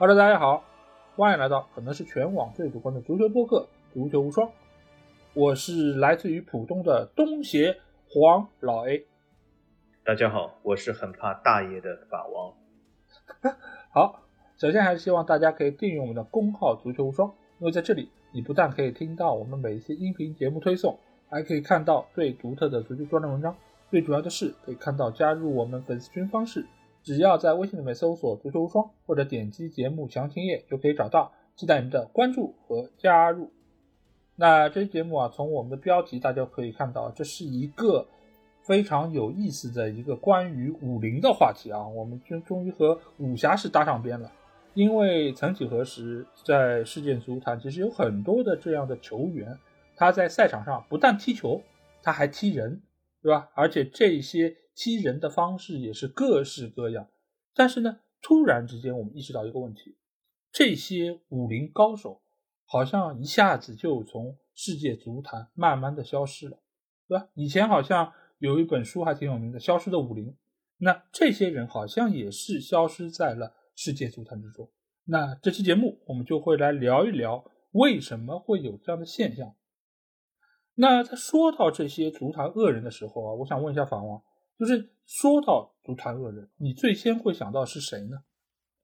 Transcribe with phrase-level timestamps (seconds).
[0.00, 0.62] Hello，大家好，
[1.16, 4.46] 欢迎来到可能是全网最主观的足球播客《足球无双》，
[5.34, 9.04] 我是来自于浦东的东协黄老 A。
[10.04, 12.54] 大家好，我是很怕大爷的法王。
[13.90, 14.22] 好，
[14.56, 20.96] 首先还是希望大家可以订阅我们的公号“足球无双”，因为在这里你不但可以听到我们每一期音频节目推送，
[21.28, 23.52] 还可以看到最独特的足球专栏文章。
[23.90, 26.64] 最主要的是可以看到加入我们粉丝群方式。
[27.08, 33.50] 只要在微信里面搜索“足球无双”或者点击节目详情页就可以找到，期待你的关注和加入。
[34.36, 38.06] 那这期节目啊，从我们的标题大家可以看到，这是一个
[38.60, 41.88] 非常有意思的一个关于武林的话题啊。
[41.88, 44.30] 我们终终于和武侠是搭上边了，
[44.74, 49.58] 因为曾几何时，在世界足坛其实有很多的这样的球员，
[49.96, 51.62] 他在赛场上不但踢球，
[52.02, 52.82] 他还踢人，
[53.22, 53.48] 对吧？
[53.54, 54.54] 而且这些。
[54.78, 57.08] 踢人的方式也是各式各样，
[57.52, 59.96] 但是呢，突然之间我们意识到一个问题：
[60.52, 62.22] 这些武林高手
[62.64, 66.60] 好像一下子就从世界足坛慢慢的消失了，
[67.08, 67.28] 对吧？
[67.34, 70.26] 以前好像有一本书还挺有名的《消失的武林》，
[70.76, 74.70] 那这些人好像也是消失在了世界足坛之中。
[75.02, 79.56] 那这期节目我们就会来聊一聊为什么会有这样的现象。
[80.74, 84.22] 那在说到这些足坛恶人的时候啊，我想问一下法王。
[84.58, 88.16] 就是说到足坛恶人，你最先会想到是谁呢？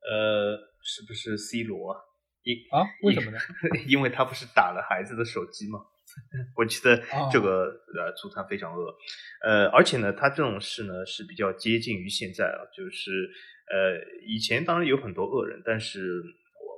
[0.00, 1.97] 呃，是不是 C 罗？
[2.44, 2.84] 因啊？
[3.03, 3.39] 为什么呢？
[3.89, 5.81] 因为他不是打了孩子的手机吗？
[6.55, 7.64] 我觉得这个
[7.97, 8.94] 呃，足坛非常恶。
[9.42, 13.28] 呃，而且呢，他这种事呢是比较接近于现在啊，就是
[13.72, 16.22] 呃，以前当然有很多恶人，但是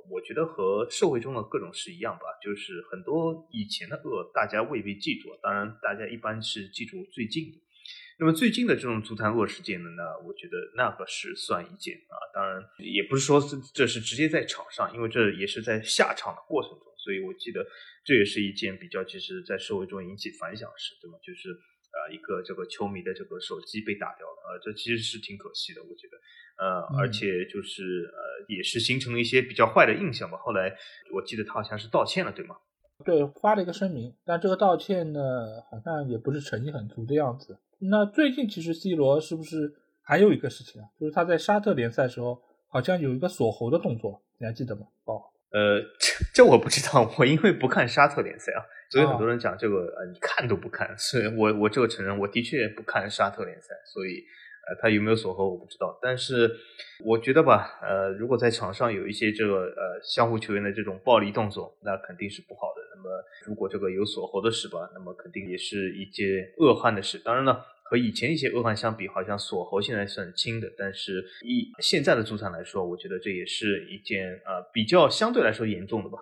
[0.09, 7.57] 我我觉得和社会中的各种事一样吧，就是很多以前的恶大家未必记住，当然大家一般是记住最近的。
[8.19, 17.63] 那么最近的这种足坛恶事件呢，那我觉得那个是算一件啊，当然也不是说这这是直接在场上，因为这也是在下场的过程中，所以我记得
[18.03, 21.17] 这也是一件比较其实在社会中引起反响的事，对吗？
[21.21, 26.17] 就是呃一个这个球迷的这个手机被打掉了，呃，这其实是挺可惜的，我觉得，
[26.57, 30.37] 呃，而且就是呃也是形成了一些比较坏的印象吧。
[30.39, 30.75] 后来
[31.13, 32.57] 我记得他好像是道歉了，对吗？
[33.05, 37.59] 对，发了一个声明，但这个道歉呢，好像也不是诚意很足的样子。
[37.79, 40.87] 那最近其实 C 罗是不是还有一个事情啊？
[40.99, 44.87] 就是他在沙特联赛时候好像有一个锁喉的动作，你还记得吗？
[45.05, 45.21] 哦，
[45.51, 50.97] 呃，这这我不知道，我因为不看沙特联赛啊，所以很多人讲这个呃，你看都不看。
[50.97, 54.23] 所以我我这个承认，我的确不看沙特联赛，所以
[54.69, 55.97] 呃，他有没有锁喉我不知道。
[56.01, 56.51] 但是
[57.05, 62.81] 我觉得吧，呃，如果在场上有一些这个呃相互球员的这种暴力动作，那肯定是不好的。
[62.95, 63.09] 那么
[63.45, 67.17] 如果这个有锁喉的事吧，那么肯定也是一件恶汉的事。
[67.17, 67.65] 当然了。
[67.89, 76.17] 和以前一些恶汉相比，好像锁喉现在算轻的，但是以现在的足坛来说，我觉得这也是一件呃比较相对来说严重的吧。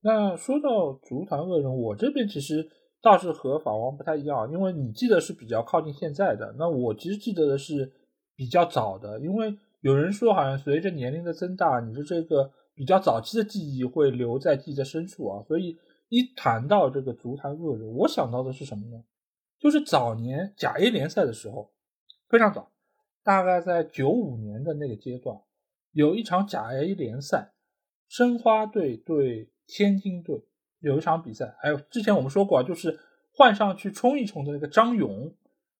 [0.00, 2.64] 那说到足坛恶人，我这边其实
[3.00, 7.92] 倒是和法王不太一样，因为你记得是比较靠近现在的，那我其实记得的是
[8.34, 19.04] 比较早的，因为有人说好像随着年龄的增大，你的这个比较早期的记忆会留在记忆的深处啊，所以一谈到这个足坛恶人，我想到的是什么呢？
[19.60, 21.70] 就是早年甲 A 联赛的时候，
[22.28, 22.70] 非常早，
[23.22, 25.36] 大概在九五年的那个阶段，
[25.92, 27.52] 有一场甲 A 联赛，
[28.08, 30.44] 申花队对天津队
[30.80, 31.56] 有一场比赛。
[31.60, 32.98] 还有之前我们说过啊，就是
[33.32, 35.32] 换上去冲一冲的那个张勇，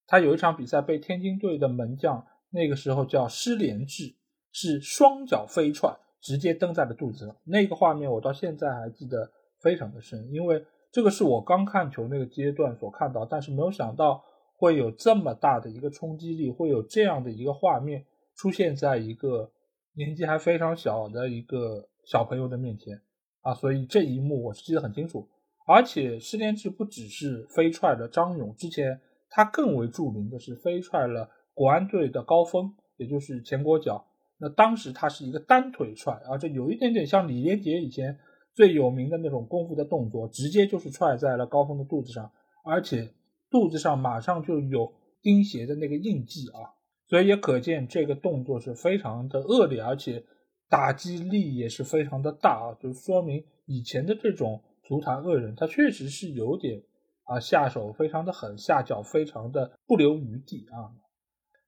[0.06, 4.14] 他有一场比赛被天津队的门将那个时候叫施连志，
[4.52, 7.36] 是双脚飞踹，直接蹬在了肚子上。
[7.44, 10.64] 那个画面我到现在还记得非常的深，因为。
[10.90, 14.24] 这个是我刚看球那个阶段所看到，但是没有想到
[14.56, 19.52] 会有这么大的一个冲击力，会有这样的一个画面出现在一个
[19.92, 22.98] 年纪还非常小的一个小朋友的面前
[23.42, 23.54] 啊！
[23.54, 25.28] 所以这一幕我是记得很清楚。
[25.66, 29.00] 而且施连志不只是飞踹了张勇，之前
[29.30, 34.06] 他更为著名的是飞踹了国安队的高峰，也就是前国脚。
[34.38, 38.18] 那当时他是一个单腿踹，而且有一点点像李连杰以前。
[38.54, 42.32] 最有名的那种功夫的动作，直接就是踹在了高峰的肚子上，
[42.64, 43.14] 而且
[43.48, 44.92] 肚子上马上就有
[45.22, 46.74] 钉鞋的那个印记啊，
[47.06, 50.24] 所以也可见这个动作是非常的恶劣，而且
[50.68, 56.82] 打击力也是非常的大啊，就说明以前的这种足坛恶人，他确实是有点
[57.24, 60.92] 啊下手非常的狠，下脚非常的不留余地啊。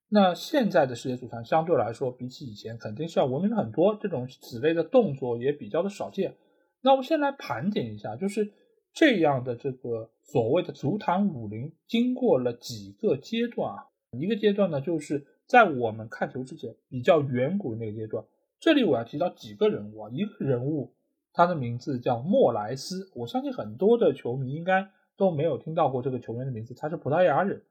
[0.09, 6.37] 那现在的世界足坛相对来说，比起以前肯定是要文明很多，这种此类的动作也比较的少见。
[6.83, 8.53] 那我们先来盘点一下，就是
[8.93, 13.87] 这样的这个所谓的足坛武林，经过了几个阶段啊。
[14.19, 18.25] 一个阶段呢，就是在我们看球之前比较远古那个阶段，
[18.61, 20.93] 这里我要提到几个人物啊，一个人物
[21.33, 27.63] 他的名字叫莫莱斯，我相信很多的球迷应该都没有听到过这个球员的名字，他是葡萄牙人。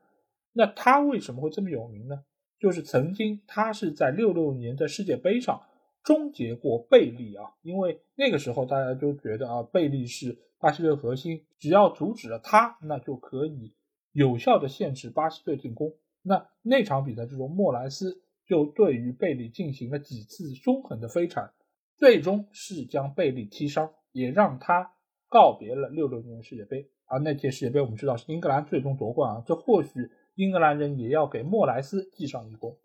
[0.52, 2.24] 那他为什么会这么有名呢？
[2.60, 5.62] 就是曾经他是在六六年的世界杯上
[6.04, 13.74] 终结过贝利啊，因为那个时候大家就觉得啊，贝利是巴西队核心，只要阻止了他，那就可以
[14.12, 15.94] 有效的限制巴西队进攻。
[16.24, 21.54] 那那场比赛之中，莫莱斯就对于贝利进行了几次凶狠的飞铲，
[21.96, 24.92] 最终是将贝利踢伤，也让他
[25.30, 26.90] 告别了六六年世界杯。
[27.06, 30.10] 而那届世界杯我们知道是英格兰最终夺冠啊，这或许。
[30.36, 32.78] 英格兰人也要给莫莱斯记上一功。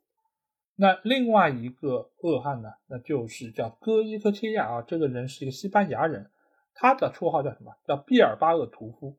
[0.74, 2.72] 那另外一个恶汉呢？
[2.88, 6.30] 那就是叫戈伊科切亚啊，这个人是一个西班牙人，
[6.74, 7.72] 他的绰号叫什么？
[7.86, 9.16] 叫毕尔巴鄂屠夫。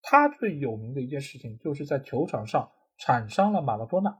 [0.00, 4.18] 他最有名的一件事情就是在球场上铲伤了马拉多纳。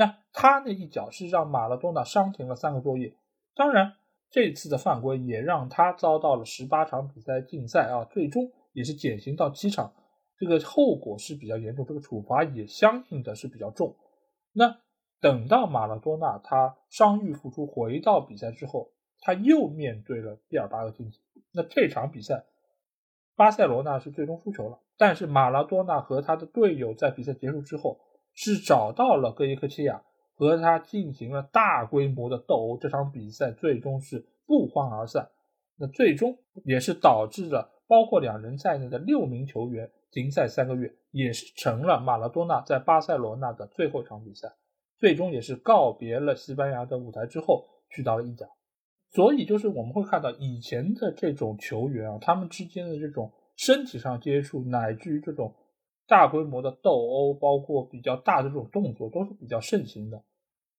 [0.00, 3.12] 那他那一脚是让马拉多纳伤停了三个多月。
[3.54, 3.96] 当然，
[4.30, 9.92] 这次的犯规也让他遭到了十八场比赛禁赛啊，最终也是减刑到七场。
[10.38, 13.94] 这个后果是比较严重，这个处罚也相应的是比较重。
[14.54, 14.78] 那
[15.20, 21.20] 等到马拉多纳他伤愈复出回到比赛之后，他又面对了毕尔巴鄂竞技。
[21.52, 22.46] 那这场比赛，
[23.36, 24.78] 巴塞罗那是最终输球了。
[24.96, 28.00] 但是马拉多纳和他的队友在比赛结束之后，
[28.34, 30.02] 是找到了戈伊科切亚，
[30.34, 32.78] 和他进行了大规模的斗殴。
[32.78, 35.30] 这场比赛最终是不欢而散。
[35.76, 39.90] 那最终也是导致了包括两人在内的六名球员。
[40.12, 44.52] 停赛三个月，也是成了马拉多纳在巴塞罗那的最后一场比赛，
[44.98, 48.44] 最终也是告别了西班牙的舞台之后去到了意甲。
[49.12, 55.54] 所以就是我们会看到以前的这种球员啊，他们之间的这种身体上接触，乃至于这种
[56.10, 60.20] 大规模的斗殴，包括比较大的这种动作，都是比较盛行的。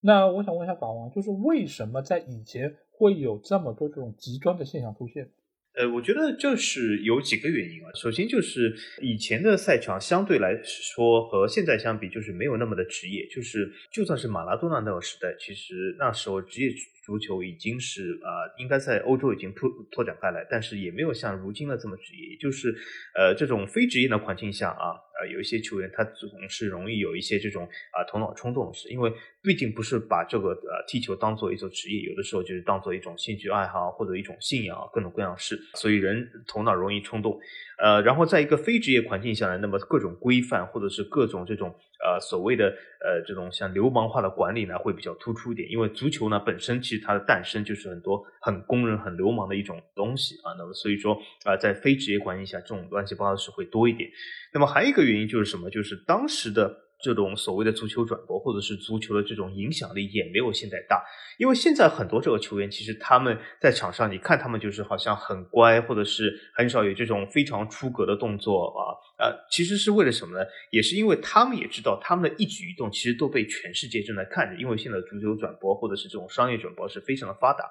[0.02, 5.32] 那我想问一下法王，就是为什么在以前会有这么多这种极端的现象出现？
[5.74, 7.88] 呃，我觉得就是有几个原因啊。
[7.96, 13.26] 首先就是以前的赛场相对来说和现在相比，就是没有那么的职业。
[13.28, 16.70] 就是就算是马拉多纳那个时代，其实那时候职业
[17.06, 22.36] 足球已经是啊，应该在欧洲已经拓拓展开来，但是也没有像如今的这么职业。
[22.38, 22.76] 就是
[23.16, 25.00] 呃，这种非职业的环境下啊。
[25.26, 37.40] 有一些球员，他总是容易有一些这种啊头脑冲动的事，因为毕竟不是把这个呃踢球当做一种职业，有的时候就是当做一种兴趣爱好或者一种信仰，各种各样事，所以人头脑容易冲动。
[37.82, 41.74] 呃，然后在一个非职业环境下呢，那么各种规范或者是各种这种
[42.04, 42.68] 呃所谓的
[43.04, 45.68] 呃这种像流氓化的管理呢，会比较突出一点。
[45.72, 50.54] 因为足球呢本身其实它的诞生就是很多很工人、很流氓的一种东西啊。
[50.60, 54.10] 那么所以说啊，在非职业环境下，这种乱七八糟的事会多一点。
[54.54, 55.70] 那么还有一个原因就是什么？
[55.70, 56.91] 就是当时的。
[57.02, 61.04] 这种所谓的足球转播，或者是足球的这种影响力也没有现在大，
[61.38, 70.46] 因为现在很多这个球员，其实他们在场上，你看他们就是好像很乖，或者是很少有这种非常出格的动作啊，呃，其实是为了什么呢？
[70.70, 77.64] 也是因为他们也知道他们的一举一动其实都被全世界正在看着，因为现在足球转播或者是这种商业转播是非常的发达，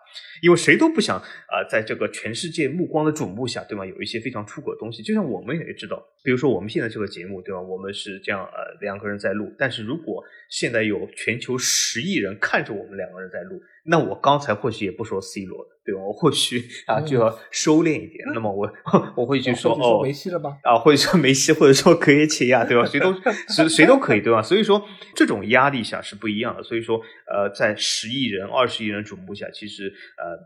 [0.42, 3.86] 因为谁都不想啊，在这个全世界目光的瞩目下，对吗？
[3.86, 7.60] 有一些非常出格的东西，就像我们也知道，比如说我们现在这个节目，对吧？
[7.60, 9.20] 我们是这样呃两个人。
[9.20, 16.00] 在录，但是如果现在有全球十亿人看着我们两个人在录，那我刚才或许也不说 C 罗的，对吧？
[16.02, 18.24] 我或许啊就要收敛一点。
[18.34, 18.70] 那么我
[19.16, 20.58] 我会去说哦，梅西了吧？
[20.62, 22.84] 啊，或者说梅西，或者说格耶切亚，对吧？
[22.84, 23.12] 谁都
[23.48, 24.42] 谁谁都可以，对吧？
[24.42, 24.84] 所以说
[25.14, 26.62] 这种压力下是不一样的。
[26.62, 30.36] 所以说呃，在十亿人、二十亿人瞩目下，其实呃呃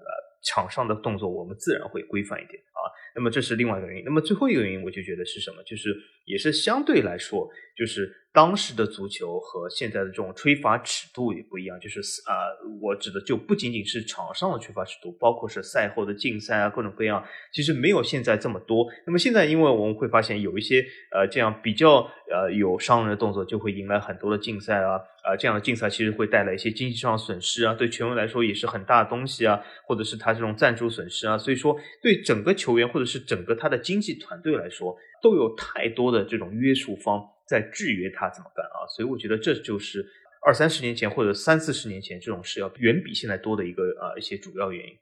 [0.43, 2.81] 场上的动作我们自然会规范一点啊。
[3.17, 4.05] 那么这是另外一个原因。
[4.05, 5.63] 那么最后一个原因，我就觉得是什么？
[5.65, 11.79] 就是也是相对来说，就是当时的足球和现在的这种吹罚尺度也不一样。
[11.79, 12.51] 就是啊，
[12.83, 18.87] 我指的就不仅仅是场上的吹罚尺度，包括是赛后的竞赛啊，各种各样，其实没有现在这么多。
[19.07, 21.99] 那么现在，因为我们会发现有一些呃这样比较
[22.29, 38.87] 呃有伤人的动作，就会引来很多的竞赛啊啊这样的竞赛其实会带来一些经济上的损失啊，对球员来说也是很大的东西啊，或者是他这种赞助损失啊，所以说对整个球员或者是整个他的经纪团队来说，都有太多的这种约束方在制约他怎么办啊？
[38.95, 40.05] 所以我觉得这就是
[40.47, 44.95] 二三十年前或者三四十年前这种事要远比现在多的一个呃一些主要原因。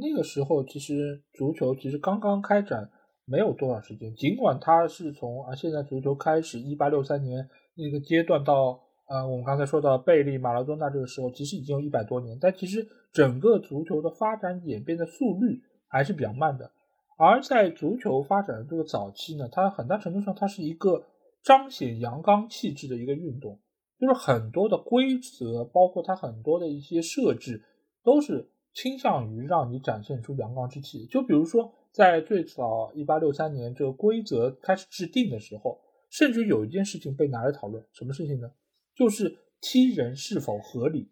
[0.00, 2.90] 那个时候其实足球其实刚刚开展
[3.24, 16.70] 没有多少时间，尽管它是从啊现在足球开始一八六三年那个阶段到呃我们刚才说到贝利、马拉多纳这个时候，其实已经有一百多年，但其实整个足球的发展演变的速率还是比较慢的。
[17.18, 21.04] 而在足球发展的这个早期呢，它很大程度上它是一个
[21.46, 23.60] 彰显阳刚气质的一个运动，
[24.00, 27.62] 就是很多的规则，包括它很多的一些设置，
[28.02, 31.06] 都是倾向于让你展现出阳刚之气。
[31.06, 38.50] 就比如说，在最早一八六三年这个规则开始制定的时候，甚至有一件事情被拿来讨论，什么事情呢？
[38.96, 41.08] 就是踢人是否合理，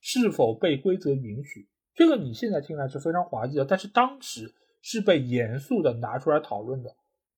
[0.00, 1.68] 是否被规则允许。
[1.94, 6.96] 这个你现在听来是非常滑稽的，但是当时是被严肃的拿出来讨论的。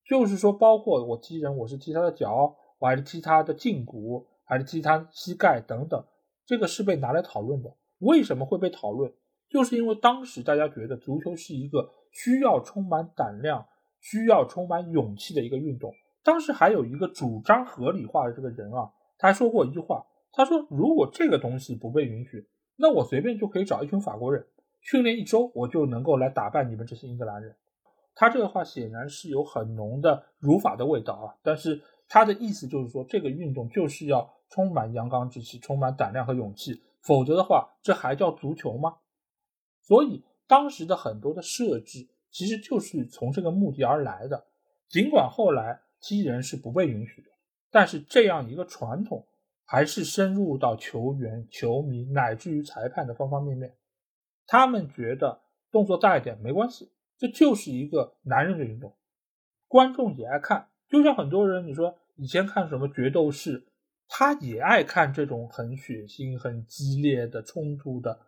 [0.09, 6.03] 就是说，包括我踢人，我是踢他的脚，我还是踢他的胫骨，还是踢他膝盖等等，
[6.45, 7.75] 这个是被拿来讨论的。
[7.99, 9.13] 为什么会被讨论？
[9.49, 13.67] 就是因为当时大家觉得足球是一个需要充满胆量、
[14.01, 15.93] 需要充满勇气的一个运动。
[16.23, 22.47] 当时还有一个主张合理化的这个人啊，他说过一句话，他说：“如果这个东西不被允许，
[22.77, 24.45] 那我随便就可以找一群法国人
[24.81, 27.55] 训练一周，我就能够来打败你们这些英格兰人。”
[28.17, 36.83] 他这个话显然是有很浓的儒法的味道啊，但是他的意思就是说，这个运动就是要充满阳刚之气，充满胆量和勇气。
[37.03, 38.97] 否则的话，这还叫足球吗？
[39.83, 44.47] 所以当时的很多的设置其实就是从这个目的而来的。
[44.89, 47.29] 尽管后来踢人是不被允许的，
[47.71, 49.27] 但是这样一个传统
[49.65, 53.77] 还是深入到球员、球迷乃至于裁判的方方面面。
[54.47, 58.97] 他们觉得动作大一点没关系，这就是一个男人的运动，
[59.69, 60.69] 观众也爱看。
[60.89, 63.67] 就像很多人你说以前看什么决斗士。
[64.09, 68.21] 他也爱看这种很血腥、很激烈的冲突的，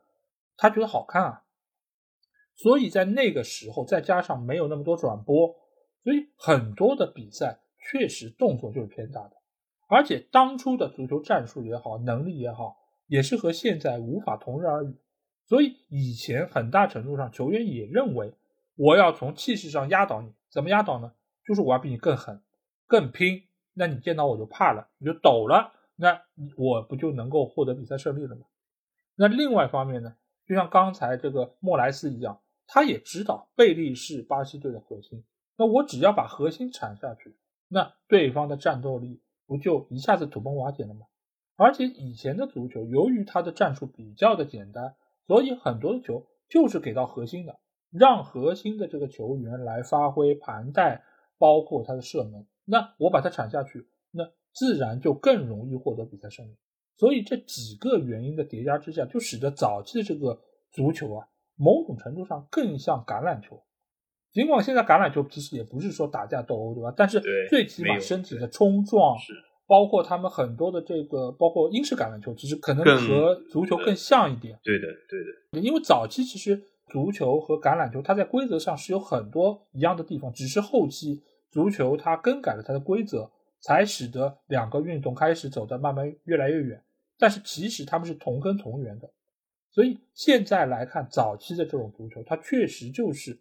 [0.57, 1.45] 他觉得好看啊。
[2.57, 5.55] 所以在那个时候，再加上没有那么多转播，
[6.03, 9.37] 所以很多的比赛确实动作就是偏大的。
[9.89, 12.77] 而且当初的足球战术也好，能力也好，
[13.07, 14.97] 也是和现在无法同日而语。
[15.47, 18.35] 所以以前很大程度上，球员也认为
[18.79, 21.13] 我要从气势上压倒你，怎么压倒呢？
[21.45, 22.41] 就是我要比你更狠、
[22.87, 23.43] 更拼。
[23.75, 26.23] 那你见到我就怕了，你就抖了，那
[26.57, 28.47] 我不就能够获得比赛胜利了吗？
[29.17, 30.15] 那另外一方面呢，
[30.47, 35.25] 就像刚才这个莫莱斯一样，他也知道贝利是巴西队的核心，
[35.57, 41.07] 那我只要把核心铲下去，那对方的战斗力不就一下子土崩瓦解了吗？
[41.57, 44.95] 而且以前的足球，由于他的战术比较的简单，
[45.27, 47.59] 所以很多的球就是给到核心的，
[47.91, 51.03] 让核心的这个球员来发挥盘带，
[51.39, 52.47] 包括他的射门。
[52.65, 56.57] 那我把它铲下去，那自然就更容易获得比赛胜利。
[56.97, 60.39] 所以这几个原因的叠加之下，就使得早期的这个
[60.73, 61.27] 足球啊，
[61.57, 63.63] 某种程度上更像橄榄球。
[64.33, 66.93] 尽管现在橄榄球其实也不是说打架斗殴，对吧？
[66.97, 69.17] 但是最起码身体的冲撞，
[69.67, 74.59] 包括他们很多的这个，包括英式橄榄球，其实可能和足球更像一点。
[74.63, 75.67] 对的，对的。
[75.67, 81.23] 因为早期其实足球和橄榄球，它在规则上是有很多一样的地方，只是后期。
[81.51, 83.31] 足球它更改了它的规则，
[83.61, 86.83] 才使得两个运动开始走得慢慢越来越远。
[87.17, 89.11] 但是其实他们是同根同源的，
[89.71, 93.41] 所以现在来看，早期的这种足球，它确实就是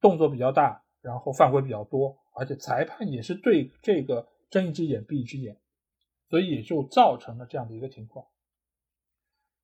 [0.00, 5.58] 动作比较大，然后犯规比较多，而且裁判也是对这个睁一只眼闭一只眼，
[6.30, 8.24] 所以也就造成了这样的一个情况。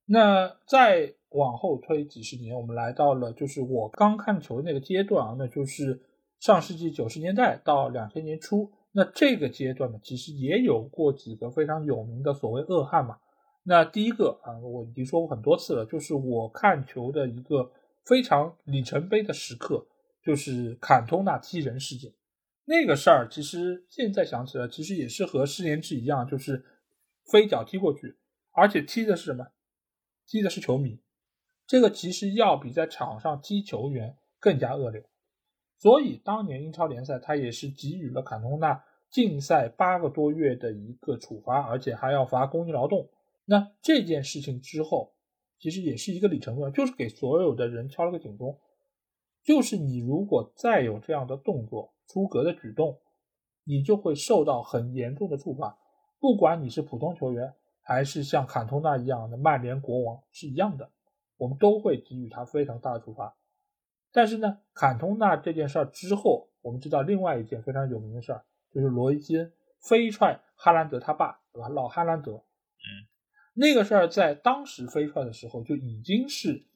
[0.08, 6.02] 那再往后推几十年，我们来到了就是我刚看球那个阶段啊，那就是。
[6.40, 13.18] 上世纪九十年代到两千年初，那这个阶段呢，其实也有过几个非常有名的所谓恶汉嘛。
[13.64, 17.68] 那第一个啊，我已经说过很多次了，就是我看球的一个
[18.04, 19.84] 非常里程碑的时刻，
[20.22, 22.12] 就是坎通纳踢人事件。
[22.66, 26.64] 那个事儿其实现在想起来，其实也是和失联制一样，就是
[27.32, 28.16] 飞脚踢过去，
[28.52, 29.44] 而且踢的是什么？
[30.28, 31.00] 踢的是球迷。
[31.66, 35.04] 这个其实要比在场上踢球员更加恶劣。
[35.78, 43.08] 所以当年英超联赛他也是给予了坎通纳禁赛八个多月的一个处罚，而且还要罚公益劳动。
[43.44, 45.14] 那这件事情之后，
[45.58, 48.58] 其实也是一个里程碑，就是给所有的人敲了个警钟，
[49.42, 52.99] 就是你如果再有这样的动作、出格的举动，
[53.64, 55.78] 你就会受到很严重的处罚。
[56.18, 57.54] 不管你是普通球员，
[57.88, 60.90] 还是像坎通纳一样的曼联国王是一样的，
[61.38, 63.35] 我们都会给予他非常大的处罚。
[64.12, 71.71] 但是呢，坎通纳这件事儿之后，我们知道另外一件非常有名的事儿，就是罗伊基恩飞踹哈兰德他爸，对吧？
[71.71, 73.09] 老哈兰德，嗯，
[73.54, 76.66] 那个事儿在当时飞踹的时候就已经是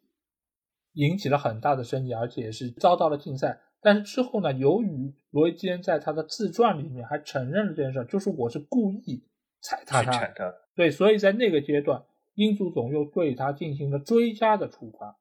[0.95, 3.61] 引起了很大的争议，而且是遭到了禁赛。
[3.83, 9.27] 但是之后呢，由于罗伊基恩在他的自传里面还承认了这件事儿，就是我是故意
[9.63, 12.05] 踩踏他，对，所以在那个阶段，
[12.35, 15.19] 英足总又对他进行了追加的处罚。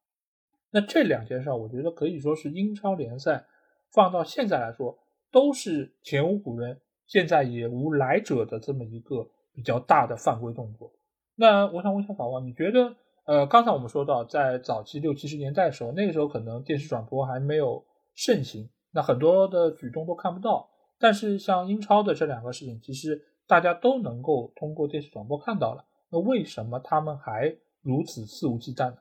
[0.72, 3.46] 那这两件事，我觉得可以说是英超联赛
[3.94, 4.98] 放到现在来说，
[5.32, 10.92] 都是前无古人，现在也无来者的这么一个比较大的犯规动作。
[11.36, 12.96] 那我想问一下法王，你觉得
[13.26, 20.70] 呃，刚才我们说到，在早期六七十年代的时候，那个时候可能电视转播还没有盛行，那很多的举动都看不到。
[20.98, 25.84] 但是像英超的这两个事情，其实大家都能够通过电视转播看到了。
[26.10, 28.98] 那为什么他们还如此肆无忌惮呢？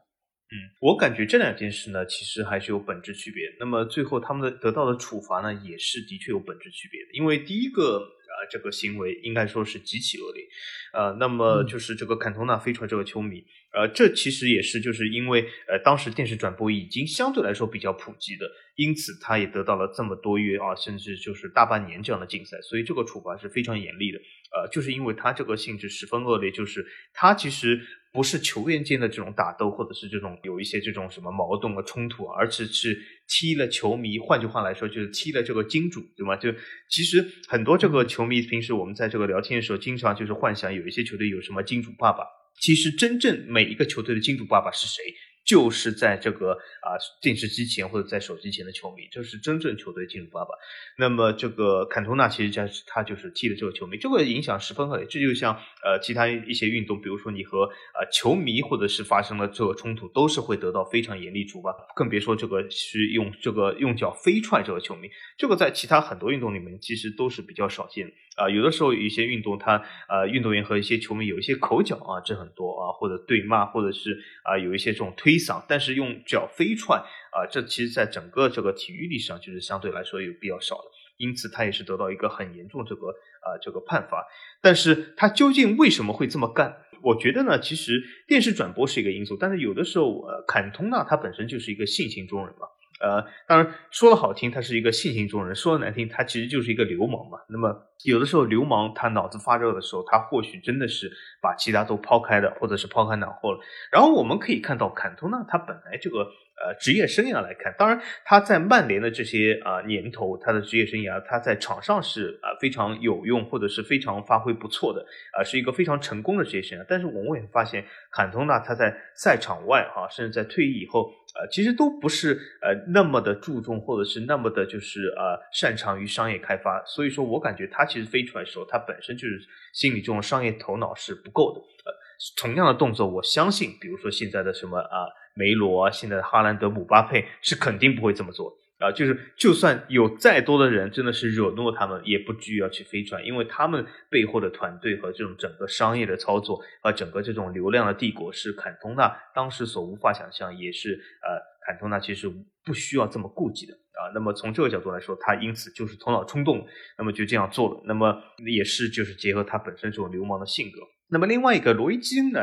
[0.50, 3.44] 嗯，我感觉这两件事呢，其实还是有本质区别。
[3.60, 7.10] 那么最后他们的得到的处罚呢，也是的确有本质区别的。
[7.12, 8.16] 因为第一个。
[8.30, 10.44] 啊，这个行为应该说是极其恶劣，
[10.92, 27.80] 呃，那么就是这个坎通纳飞出来这个球迷，呃，这其实也是就是因为呃当时电视转播已经相对来说比较普及的，因此他也得到了这么多月啊，甚至就是大半年这样的禁赛，所以这个处罚是非常严厉的，呃，就是因为他这个性质十分恶劣，就是他其实。
[28.12, 34.18] 不是球员间的这种打斗，或者是这种有一些这种什么矛盾和冲突，而是是踢了球迷。
[34.18, 36.34] 换句话来说，就是踢了这个金主，对吗？
[36.34, 36.52] 就
[36.88, 42.24] 其实很多这个球迷，平时我们在这个聊天的时候，经常就是幻想有一些球队有什么金主爸爸。
[42.60, 45.02] 其实真正每一个球队的金主爸爸是谁？
[45.42, 50.50] 就是在这个啊电视机前或者在手机前的球迷，这是真正球队进入爸爸。
[50.98, 55.06] 那么这个坎通纳其实他他就是踢的这个球迷，这个影响十分恶劣。
[55.06, 61.74] 这就像呃其他一些运动，比如说你和啊球迷或者是发生了这个冲突，都是会得到非常严厉处罚。
[61.96, 68.48] 更别说这个是用这个用脚飞踹这个球迷，这个在其他很多运动里面其实都是比较少见的啊。
[68.48, 75.38] 有的时候一些运动，他呃运动员和一些球迷有一些口角啊，这很多啊，或者对骂，或者是啊有一些这种推。
[75.40, 76.98] 搡，但是用脚飞踹
[77.32, 83.08] 啊，这其实在整个这个体育历史上就是相对来说有比较少的，因此他也是得到一个很严重这个
[83.40, 84.26] 啊这个判罚。
[84.60, 86.76] 但是他究竟为什么会这么干？
[87.02, 92.66] 我觉得呢，其实电视转播是一个因素，但是有的时候呃，坎通纳他本身就是一个性情中人嘛。
[93.00, 97.38] 呃，当然说的好听，他是一个性情中人；说的难听，他其实就是一个流氓嘛。
[97.48, 101.10] 那么有的时候，流氓他脑子发热的时候，他或许真的是
[101.40, 103.60] 把其他都抛开的，或者是抛开脑后了。
[103.90, 115.00] 然后我们可以看到，坎通纳他本来这个呃职业生涯来看，当然他在曼联的这些啊年头，他的职业生涯他在场上是啊非常有用，或者是非常发挥不错的
[115.32, 116.84] 啊，是一个非常成功的职业生涯。
[116.86, 121.10] 但是我们也发现，坎通纳他在赛场外哈，甚至在退役以后。
[121.38, 126.82] 呃，其实都不是呃那么的注重，或者是那么的，就是呃擅长于商业开发。
[126.84, 129.40] 所以说我感觉他其实飞出来的时候，他本身就是
[129.72, 131.60] 心里这种商业头脑是不够的。
[131.60, 131.92] 呃，
[132.36, 138.59] 同样的动作，我相信，比如说现在的什么啊梅罗，现在的哈兰德、姆巴佩是肯定不会这么做。
[138.80, 151.28] 啊，就是就算有再多的人真的是惹怒他们，也不至于要去飞船，因为他们背后的团队和这种整个商业的操作和整个这种流量的帝国是坎通纳当时所无法想象，也是呃
[151.66, 152.26] 坎通纳其实
[152.64, 154.08] 不需要这么顾忌的啊。
[154.14, 156.66] 那么从这个角度来说，他因此就是头脑冲动，
[156.96, 157.82] 那么就这样做了。
[157.84, 160.80] 那么也是就是结合他本身这种流氓的性格。
[161.10, 162.40] 那么另外一个罗伊金呢，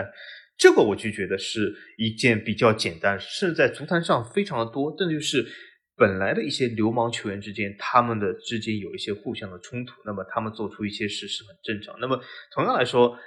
[0.56, 5.44] 这个我就觉得是一件比较简单，甚至在足坛上非常的多，这就是。
[5.98, 12.00] 本来的一些流氓球员之间，他们的之间有一些互相的冲突，那么他们做出一些事是很正常。
[12.00, 12.22] 那么
[12.54, 13.18] 同样来说，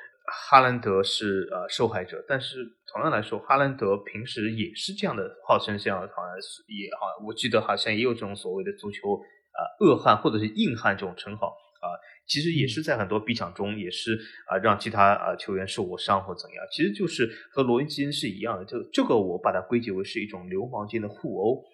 [0.49, 2.59] 哈兰德是呃受害者，但是
[2.93, 6.37] 同样来说，哈兰德平时也是这样的，号称这样好像
[6.69, 11.91] 也好，我记得好像也有这种所谓的足球啊恶汉或者是硬汉这种称号啊，
[12.29, 21.65] 其实也是在很多比场中也是啊让其他啊球员受过伤或怎样，其实就是和罗伊基恩是一样的，就这个我把它归结为是一种流氓间的互殴。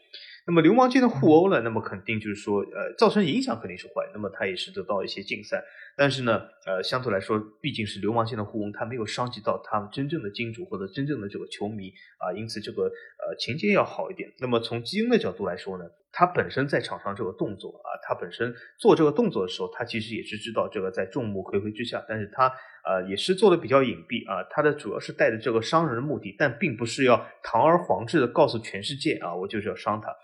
[0.46, 1.60] 那么流氓间的互殴呢？
[1.62, 4.08] 那么肯定就是说，呃，造成影响肯定是坏。
[4.14, 5.60] 那么他也是得到一些禁赛。
[5.96, 14.32] 但是呢，呃，相对来说，毕竟是流氓间的互殴，他没有伤及到他们真正的金主或者真正的这个球迷啊，因此这个呃情节要好一点。
[14.38, 22.46] 那么从基因的角度来说呢，他本身在场上这个动作啊，他本身做这个动作的时候，他其实也是知道这个在众目睽睽之下，但是他
[22.84, 30.14] 呃也是做的比较隐蔽啊，他的主要是带着这个伤人的目的，但并不是要堂而皇之的告诉全世界啊，我就是要伤他。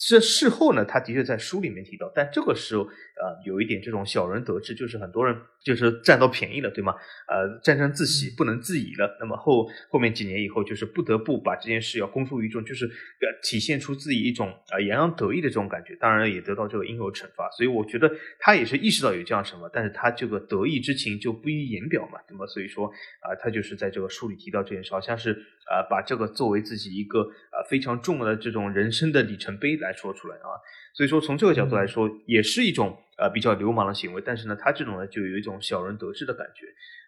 [0.00, 6.94] 这事后呢，他的确在书里面提到，但这个时候，呃，有一点这种小人得志，就是很多人就是占到便宜了，对吗？
[7.28, 9.18] 呃，沾沾自喜，不能自已了。
[9.20, 15.94] 那么后后面几年以后，就是不得不把这件事要公诸于众，就是呃体现出自己一种啊洋洋得意的这种感觉。
[16.00, 17.50] 当然也得到这个应有惩罚。
[17.50, 22.18] 所以我觉得他也是意识到有这样什么，但是他这个得意之情就不予言表嘛。
[22.26, 22.86] 那么所以说
[23.20, 25.32] 啊，他就是在这个书里提到这件事，好像是
[25.68, 29.89] 啊把这个作为自己一个啊非常重要的这种人生的里程碑来。
[29.92, 30.54] 说出来啊，
[30.94, 34.22] 所以说从这个角度来说，也是一种呃比较流氓的行为。
[34.24, 36.66] 但是呢，他这种呢就有一种小人得志的感觉，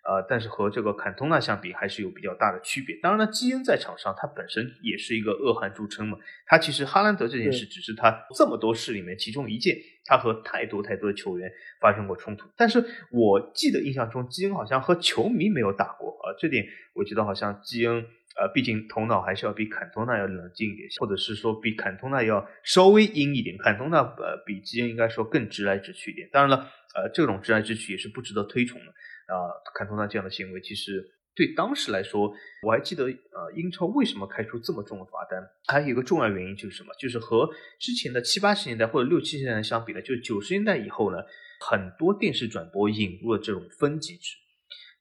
[0.08, 2.96] 呃，但是和这个坎通纳相比，还是有比较大的区别。
[3.02, 6.18] 当然呢，基恩在场上他本身也是一个恶汉著称嘛。
[6.46, 12.48] 他其实哈兰德这件事只是他这么多事里面其中一件，他和太多太多的球员发生过冲突。
[12.56, 16.64] 但是我记得印象中，基恩好像和球迷没有打过啊，这点
[16.94, 18.04] 我觉得好像基恩
[18.40, 23.56] 呃，毕竟头脑还是要比坎通纳要冷静一点，或者是说比坎通纳要稍微阴一点。
[23.58, 26.28] 坎通纳呃比基恩应该说更直来直去一点。
[26.32, 29.52] 当然了，呃，这种直来直去也是不值得推崇的啊。
[29.74, 36.94] 坎通纳这样的行为，其实对当时来说，我还记得呃，英超为什么开出这么重的罚单，还有一个重要原因就是什么？
[36.98, 41.18] 就是和之前的七八十年代或者六七十年代相比呢，就是九十年代以后呢，
[41.60, 44.36] 很多电视转播引入了这种分级制。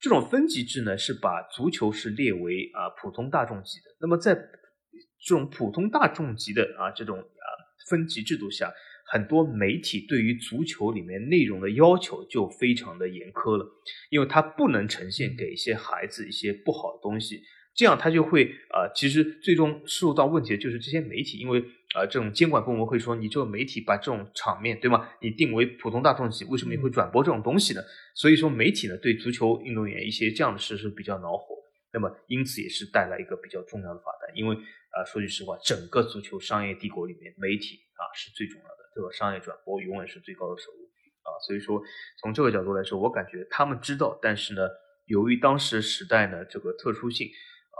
[0.02, 3.96] 这种分级制呢，是把足球是列为啊普通大众级的。
[4.02, 7.48] 那么在这种普通大众级的啊这种啊
[7.90, 8.74] 分级制度下，
[9.06, 13.66] 很多媒体对于足球里面内容的要求就非常的严苛了，
[14.10, 17.44] 因为它不能呈现给一些孩子一些不好的东西。
[17.74, 25.10] 这样他就会啊，其实最终受到问题的就是这些媒体，因为啊，这种监管部门会说，你这个媒体把这种场面对吗？
[25.20, 27.82] 你定为普通大众级，为什么你会转播这种东西呢？
[28.16, 31.56] 所以说媒体呢，对足球运动员一些这样的事是比较恼火，
[31.92, 40.88] 那么因此也是带来一个比较重要的罚单，因为啊，说句实话，整个足球商业帝国里面，媒体啊是最重要的，这个商业转播永远是最高的收入
[41.24, 41.82] 啊，所以说
[42.22, 44.62] 从这个角度来说，我感觉他们知道，但是呢，
[45.08, 47.28] 由于当时时代呢这个特殊性。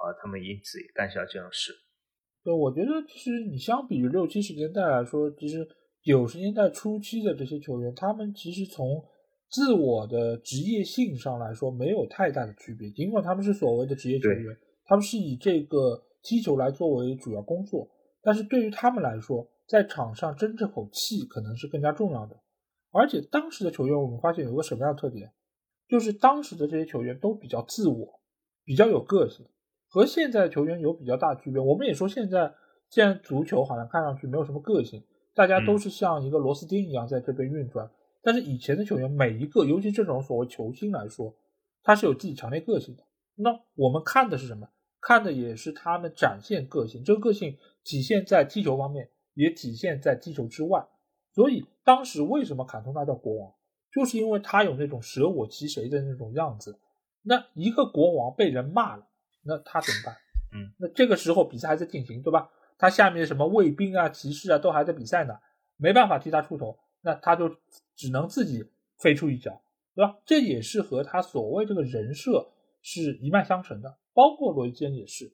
[0.02, 1.72] 啊，他们因此也干下这样的事。
[2.44, 5.68] 对，我觉得其实你相比于六七十年代来说，其实
[6.04, 9.04] 九十年代初期的这些球员，他们其实从
[9.50, 12.90] 自我的职业性上来说没有太大的区别。
[12.92, 17.88] 尽管他们是所谓的职业球员，他们是以这个踢球来作为主要工作，
[18.24, 22.40] 但是对于他们来说，在场上争这口气可能是更加重要的。
[22.92, 25.32] 而且当时的球员，我们发现有个什么样的特点，
[25.88, 28.20] 就是当时的这些球员都比较自我，
[28.66, 29.46] 比较有个性。
[29.92, 31.62] 和现在的球员有比较大区别。
[31.62, 32.54] 我们也说现在，
[32.90, 35.04] 现在足球好像看上去没有什么个性，
[35.36, 37.92] 大家都是像一个螺丝钉一样在这边运转。
[38.24, 41.36] 但是以前的球员每一个，尤其这种所谓球星来说，
[41.84, 43.04] 他是有自己强烈个性的。
[43.36, 44.70] 那我们看的是什么？
[45.02, 47.04] 看的也是他们展现个性。
[47.04, 50.88] 这个个性体现在踢球方面，也体现在踢球之外。
[51.34, 53.52] 所以当时为什么坎通纳叫国王，
[53.92, 56.80] 就是因为他有那种舍我其谁的那种样子。
[57.24, 59.08] 那一个国王被人骂了。
[59.44, 60.16] 那他怎么办？
[60.54, 62.50] 嗯，那这个时候比赛还在进行，对吧？
[62.78, 65.36] 他下面什么卫兵啊、骑士啊都还在比赛呢，
[65.78, 67.50] 没办法替他出头，那他就
[67.96, 68.66] 只能自己
[68.98, 69.62] 飞出一脚，
[69.96, 70.18] 对吧？
[70.26, 72.50] 这也是和他所谓这个人设
[72.82, 73.98] 是一脉相承的。
[74.14, 75.32] 包括罗伊基恩也是，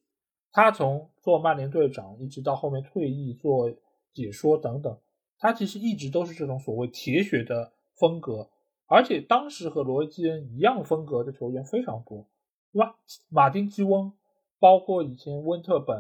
[0.52, 3.74] 他从做曼联队长一直到后面退役做
[4.13, 4.96] 解说等等，
[5.39, 8.50] 他其实一直都是这种所谓铁血的风格，
[8.86, 12.28] 而且当时和罗伊基恩一样风格的球员非常多。
[12.77, 12.95] 对吧？
[13.29, 14.13] 马丁基翁，
[14.59, 15.97] 包括以前温特本，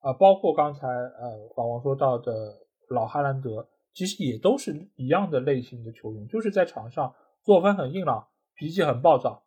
[0.00, 2.54] 啊，包括刚才呃法王说到的
[2.90, 9.42] 老哈兰德，其实也都是一样的类型的球员，就是在场上作风很硬朗，脾气很暴躁。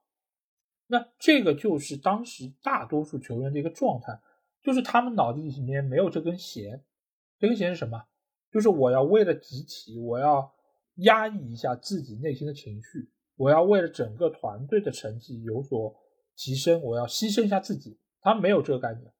[0.87, 4.19] 那这个就是当时大多数球员的一个状态，
[4.63, 6.83] 就是他们脑子里面没有这根弦。
[7.37, 8.05] 这根弦是什么？
[8.51, 10.51] 就是我要为了集体，我要
[10.95, 15.95] 压抑一下自己内心的情绪，我要为了整个团队的成绩有所。
[16.35, 17.99] 提升，我要牺牲一下自己。
[18.21, 19.13] 他没有这个概念，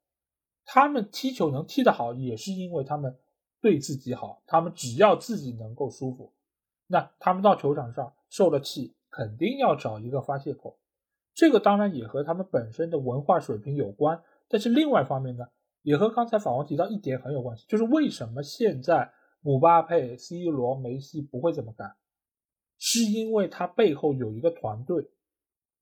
[0.66, 3.16] 他们踢球能踢得好，也是因为他们
[3.62, 4.42] 对自己好。
[4.48, 6.34] 他们只要自己能够舒服，
[6.88, 10.80] 那他们到球场上受了气，肯定要找一个发泄口。
[11.36, 15.46] 这个当然也和他们本身的文化水平有关，但是另外一方面呢，
[15.84, 21.96] 也和刚才法王提到一点很有关系，就是为什么现在姆巴佩、C 罗、梅西不会这么干，
[22.80, 25.12] 是因为他背后有一个团队。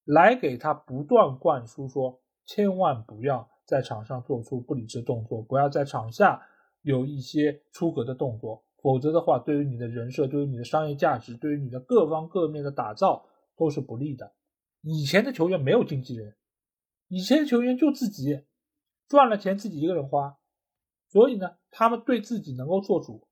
[0.06, 6.42] 来给他不断灌输说，千万不要在场上做出不理智动作，不要在场下
[6.82, 14.34] 有一些出格的动作，否则的话，对于你的人设，对于你的商业价值，对于你的各方各面的打造都是不利的。
[14.82, 16.36] 以前的球员没有经纪人，
[17.08, 18.44] 以前的球员就自己
[19.08, 20.38] 赚了钱自己一个人花，
[21.08, 23.26] 所以呢，他们对自己能够做主，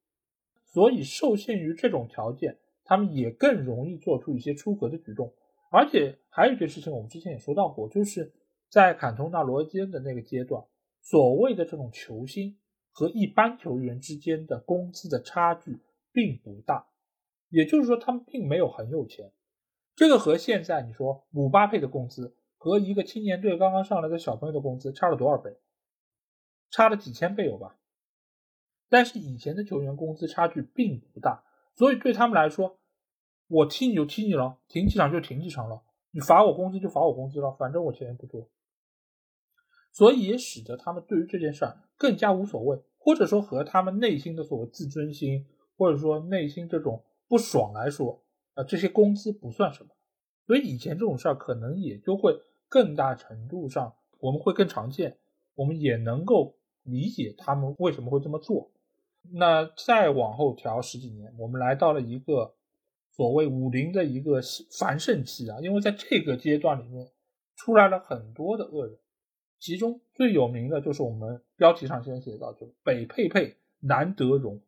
[0.68, 5.34] 所以受限于这种条件，他们也更容易做出一些出格的举动。
[5.74, 8.34] 而且还有一件事情，我们之前也说到过，就是
[8.68, 10.62] 在坎通纳、罗杰恩的那个阶段，
[11.02, 12.60] 所谓的这种球星
[12.92, 15.80] 和一般球员之间的工资的差距
[16.12, 16.88] 并不大，
[17.48, 19.32] 也就是说，他们并没有很有钱。
[19.96, 25.58] 这个和现在你说姆巴佩的工资和一个青年队刚刚上来的小朋友的工资差了多少倍？
[26.70, 27.78] 差了几千倍有吧？
[28.90, 32.81] 但是以前的球员工资差距并不大，所以对他们来说。
[33.52, 38.50] 我踢你就踢你了，停几场就停几场了，你罚我工资就罚我工资了，反正我钱也不多，
[39.92, 49.90] 所以也使得他们对于这件事儿更加无所谓，或者说和他们内心的所谓自尊心，或者说内心这种不爽来说，啊，这些工资不算什么，
[50.48, 55.18] 所以以前这种事儿可能也就会更大程度上我们会更常见，
[55.56, 58.72] 我们也能够理解他们为什么会这么做。
[59.34, 62.56] 那再往后调十几年，我们来到了一个
[63.22, 64.42] 所谓武林的一个
[64.80, 67.08] 繁盛期啊，因为在这个阶段里面
[67.56, 68.98] 出来了很多的恶人，
[69.60, 74.60] 其中最有名的就是我们标题上先写到，就是北佩佩、南德容。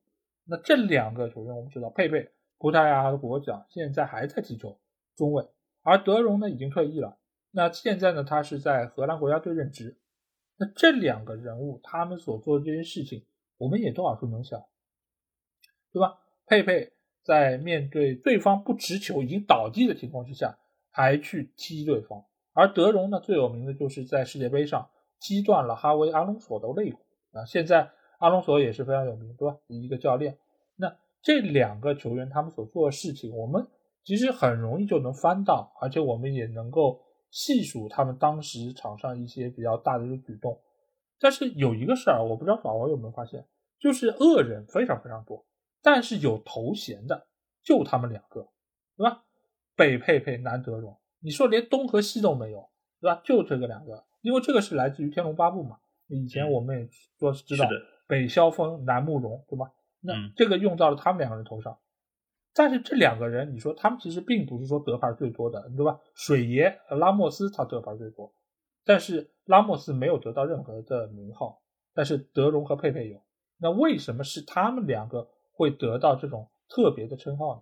[0.45, 4.79] 那这两个球员，我们知道佩佩葡萄牙的国脚，现在还在踢球，
[5.15, 5.43] 中卫，
[5.81, 7.17] 而德容呢已经退役了。
[7.49, 9.97] 那现在呢，他是在荷兰国家队任职。
[10.57, 13.25] 那这两个人物，他们所做的这些事情。
[13.57, 14.63] 我们也都耳熟能详，
[15.91, 16.19] 对吧？
[16.45, 16.92] 佩佩
[17.23, 20.57] 在面对对方不持球已经倒地的情况之下，
[20.91, 22.23] 还去踢对方。
[22.53, 26.99] 而德容呢，最有名的就是在世界杯上击断了哈维阿隆索的肋骨
[27.31, 27.45] 啊。
[27.45, 29.57] 现在阿隆索也是非常有名，对吧？
[29.67, 30.37] 一个教练。
[30.75, 33.65] 那这两个球员他们所做的事情，我们
[34.03, 36.99] 其实很容易就能翻到，而且我们也能够
[37.31, 40.59] 细数他们当时场上一些比较大的一个举动。
[41.19, 43.45] 但是有一个事儿，我不知道法王有没有发现，
[43.79, 45.45] 就是恶人非常非常多，
[45.83, 47.27] 但是有头衔的
[47.61, 48.47] 就他们两个，
[48.97, 49.23] 对吧？
[49.75, 52.67] 北佩佩、南德荣，你说连东和西都没有，
[52.99, 53.21] 对吧？
[53.23, 55.77] 就这个两个，因为这个是来自于《天龙八部》嘛。
[56.07, 57.67] 以前我们也说知道
[58.07, 59.71] 北萧峰、南慕容，对吧？
[59.99, 61.77] 那这个用到了他们两个人头上，
[62.53, 65.99] 但是这两个人，你说他们其实并不是说得牌最多的，对吧？
[66.13, 68.33] 水爷拉莫斯他得牌最多。
[68.85, 71.61] 但是拉莫斯没有得到任何的名号，
[71.93, 73.21] 但是德容和佩佩有。
[73.57, 77.61] 那为什么是他们两个会得到这种特别的称号呢？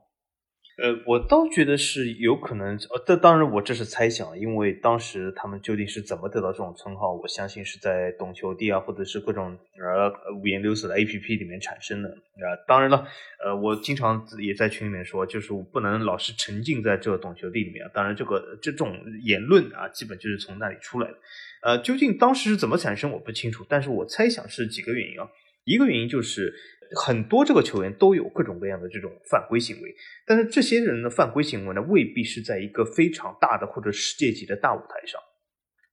[0.82, 12.56] 呃，我倒觉得是有可能，呃，这当然我这是猜想，因为当时他们究竟是怎么得到这种称号，我相信是在懂球帝啊，或者是各种呃五颜六色的 A P P 里面产生的啊。
[12.68, 13.06] 当然了，
[13.44, 17.86] 呃，我经常也在群里面说，就是我不能老是沉浸在这个懂球帝里面。
[17.94, 21.18] 当然，这个这种言论啊，基本就是从那里出来的。
[21.64, 25.30] 呃，究竟当时是怎么产生，我不清楚，但是我猜想是几个原因啊。
[25.66, 26.52] 一个原因就是。
[26.96, 35.22] 很多这个球员都有各种各样的这种犯规行为，但是这些人的犯规行为呢，未必是在一个非常大的或者世界级的大舞台上。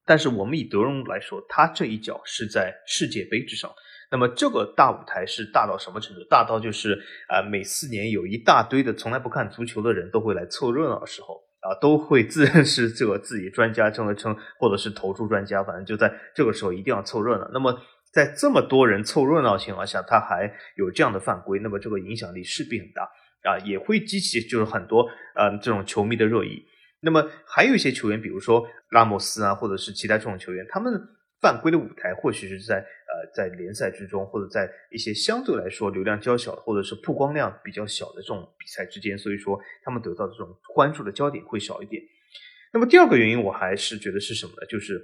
[0.04, 3.70] 但是我们以德容来说，他这一脚是在世界杯之上。
[4.11, 6.24] 那么这个大舞台是大到什么程度？
[6.30, 17.48] 大到就是啊，每四年有一大堆的从来不看足球的人都会来凑热闹的时候啊，都会自认 是这个自己专家，称为称或者是投注专家，反正就在这个时候一定要凑热闹。
[17.52, 17.78] 那么。
[18.18, 23.04] 在这么多人凑热闹的情况下，他还有这样的犯规，那么这个影响力势必很大
[23.44, 26.64] 啊，也会激起就是很多呃这种球迷的热议。
[27.00, 30.92] 那么还有一些球员，比如说拉莫斯啊，或者是其他这种球员，他们
[31.40, 42.02] 犯规的舞台或许是在呃在联赛之中，或者在一些相对来说流量较小或者是曝光量比较小的这种比赛之间，所以说他们得到的这种关注的焦点会少一点。
[42.72, 44.66] 那么第二个原因，我还是觉得是什么呢？
[44.68, 45.00] 就是。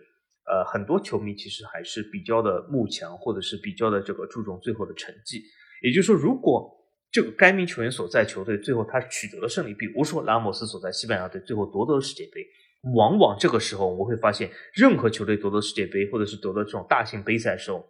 [0.46, 5.42] 呃，很多球迷其实还是比较的慕强，或者是比较的这个注重最后的成绩。
[5.82, 6.70] 也就是说，如果
[7.10, 12.46] 这个该名球员所在球队最后他取得了胜利，比如说拉莫斯所在西班牙队最后夺得了世界杯，
[12.94, 17.86] 往往这个时候我们会发现，任何球队夺得世界杯或者是夺得这种大型杯赛的时候，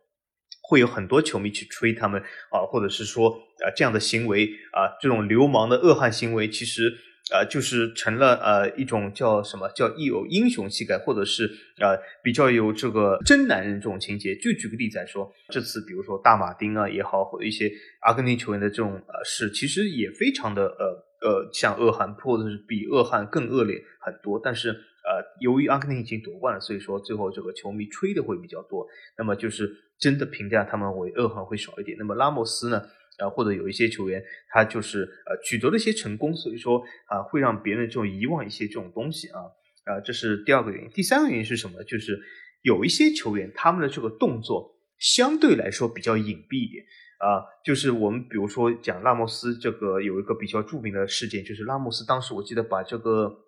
[0.63, 6.97] 会有很多球迷去吹他们啊，或者是说啊这样的行为啊，这种流氓的恶汉行为，其实。
[7.35, 14.37] 呃，就是成了呃一种叫什么叫有英雄气概，或者是呃比较有这个真男人这种情节。
[14.37, 17.69] 就举个例子来说，这次比如说大马丁啊也好，或者一些
[18.03, 24.41] 阿根廷球员的这种呃事，其实也非常的呃呃像恶汉，或者是比恶汉更恶劣很多。
[24.41, 28.87] 但是呃，由于阿根廷已经夺冠了，所以说最后这个球迷吹的会比较多。
[29.19, 29.69] 那么就是
[29.99, 31.97] 真的评价他们为恶汉会少一点。
[31.99, 32.81] 那么拉莫斯呢？
[33.19, 39.41] 啊，或者有一些球员，他就是呃取得了一些成功，所以说啊，会让别人这种遗忘一些这种东西啊
[39.85, 40.91] 啊，这是第二个原因。
[40.91, 41.83] 第三个原因是什么？
[41.85, 42.19] 就是
[42.63, 46.85] 有一些球员他们的这个动作相对来说比较隐蔽一点
[47.19, 53.41] 啊，就是我们比如说讲拉莫斯这个有一个比较著名的事件，就是拉莫斯当时我记得把这个。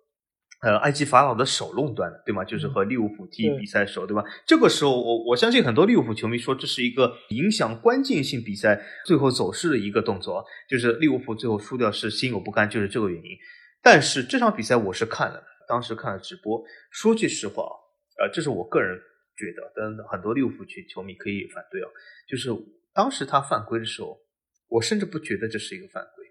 [0.59, 2.43] 呃，埃及法老的手弄断了，对吗？
[2.43, 4.23] 就是和利物浦踢比赛的时候，对吧？
[4.47, 13.37] 这个时候，我我相信很多利物浦球迷说，这是一个影响关键性比赛最后走势的一个动作，就是利物浦最后输掉是心有不甘，就是这个原因。
[13.83, 16.63] 但是这场比赛我是看了，当时看了直播。
[16.89, 18.97] 说句实话啊，呃，这是我个人
[19.37, 21.87] 觉得，但很多利物浦球球迷可以反对啊。
[22.27, 22.49] 就是
[22.95, 24.17] 当时他犯规的时候，
[24.69, 26.25] 我甚至不觉得这是一个犯规，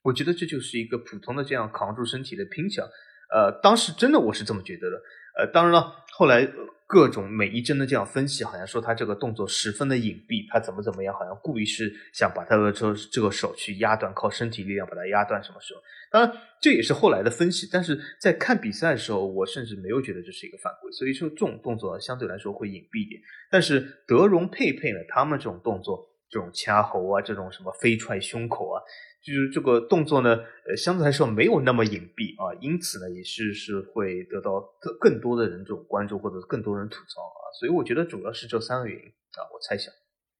[0.00, 2.88] 我觉得这就是一个普通的这样扛住身体的拼抢。
[3.32, 4.96] 呃，当时真的我是这么觉得的。
[5.38, 6.48] 呃，当然了，后来
[6.86, 15.42] 各种每一帧的这样分析，好像说他这个动作十分的隐蔽，他怎么怎么样，好像故意是想把他的这这个手去压断，靠身体力量把它压断。
[15.44, 15.80] 什么时候？
[16.10, 20.90] 当然这也是后来的分析，但是在看比赛的时候，我甚至没有觉得这是一个犯规。
[20.92, 23.20] 所以说这种动作相对来说会隐蔽一点。
[23.50, 28.80] 但是德容、佩佩呢，他们这种动作，这种掐喉啊，这种什么飞踹胸口啊。
[29.26, 30.36] 就是这个动作呢，
[30.68, 39.92] 呃，相对来说没有那么隐蔽啊，因此呢，也是是会得到更更多的人这种关注，或者更多人吐槽啊，所以我觉得主要是这三个原因啊，我猜想。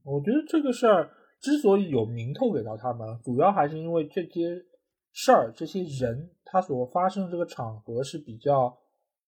[0.05, 4.64] 我觉得这个事儿之所以有名头给到他们，主要还是因为这些
[5.12, 8.79] 事儿、这些人他所发生的这个场合是比较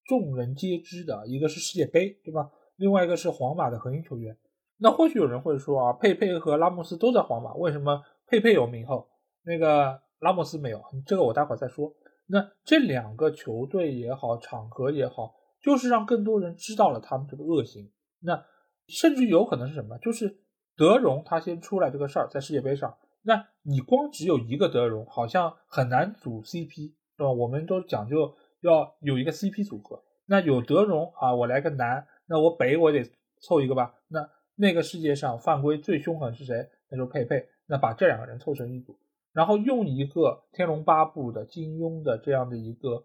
[0.05, 2.49] 众人皆知的，一个是世界杯，对吧？
[2.77, 4.39] 另外一个是皇马的核心球员。
[4.79, 9.09] 那或许有人会说啊，佩佩和拉莫斯都在皇马，为什么佩佩有名头？
[9.43, 11.95] 那个拉莫斯没有，这个我待会儿再说。
[12.27, 17.91] 那这两个球队也好，场合也好，就是让更多人知道了他们这个恶行。
[18.21, 18.45] 那
[18.87, 19.97] 甚至有可能是什么？
[19.99, 20.41] 就是
[20.77, 27.31] 德容他先出来这个事儿，在世界杯上，那你光只有一个德容，好像很难组 CP，是吧？
[27.31, 30.03] 我们都讲究要有一个 CP 组合。
[30.27, 33.03] 那有德容啊，我来个南，那我北我得
[33.41, 33.95] 凑一个吧？
[34.09, 36.69] 那那个世界上犯规最凶狠是谁？
[36.91, 37.49] 那就佩佩。
[37.67, 38.99] 那把这两个人凑成一组。
[39.39, 40.21] 然后用一个
[40.57, 43.05] 《天龙八部》的金庸的这样的一个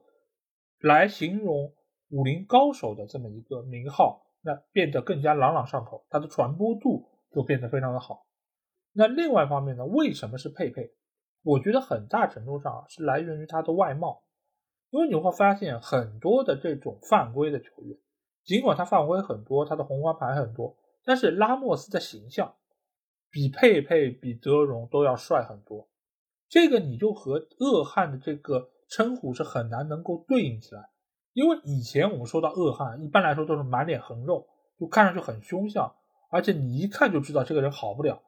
[0.79, 1.75] 来形容
[2.09, 8.25] 武林高手的这么一个名号，那变得更加朗朗上口，它的传播度就变得非常的好。
[8.93, 10.95] 那另外一方面呢，为什么是佩佩？
[11.43, 14.23] 我觉得很大程度上是来源于他的外貌，
[14.89, 17.95] 因为你会发现很多的这种犯规的球员，
[18.43, 22.55] 尽管他犯规很多，他的红花牌很多，但是拉莫斯的形象
[23.29, 25.87] 比佩佩、比德容都要帅很多。
[26.53, 30.87] 这个你就和恶汉的这个称呼是很难能够对应起来，
[31.33, 34.45] 因为以前我们说到恶汉，一般来说都是满脸横肉，
[34.79, 35.91] 就看上去很凶相，
[36.29, 38.21] 而且你一看就知道这个人好不了，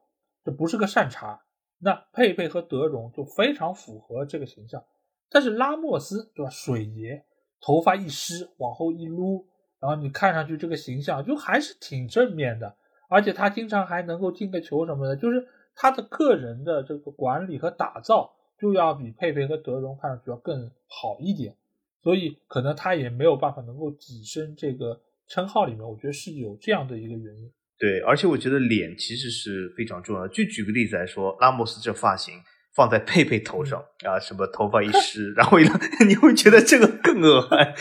[0.44, 1.40] 这不是个善茬。
[1.78, 4.82] 那佩佩和德容就非常符合这个形象，
[5.30, 6.50] 但是拉莫斯对吧？
[6.50, 7.24] 水爷
[7.60, 9.46] 头发一湿，往后一撸，
[9.78, 12.76] 然后你看上去这个形象就还是挺正面的，
[13.08, 15.46] 而且他经常还能够进个球什么的，就是。
[15.76, 21.54] 他的个人的这个管理和打造就要比佩佩和德容看上去要更好一点，
[22.02, 25.86] 所以可能他也没有办法能够跻身这个称号里面。
[25.86, 27.52] 我觉得是有这样的一个原因。
[27.78, 30.28] 对，而且我觉得脸其实是非常重要的。
[30.28, 32.32] 就举个例子来说，拉莫斯这发型
[32.74, 35.58] 放在佩佩头上啊，什么头发一湿， 然后
[36.08, 37.74] 你会觉得这个更恶汉。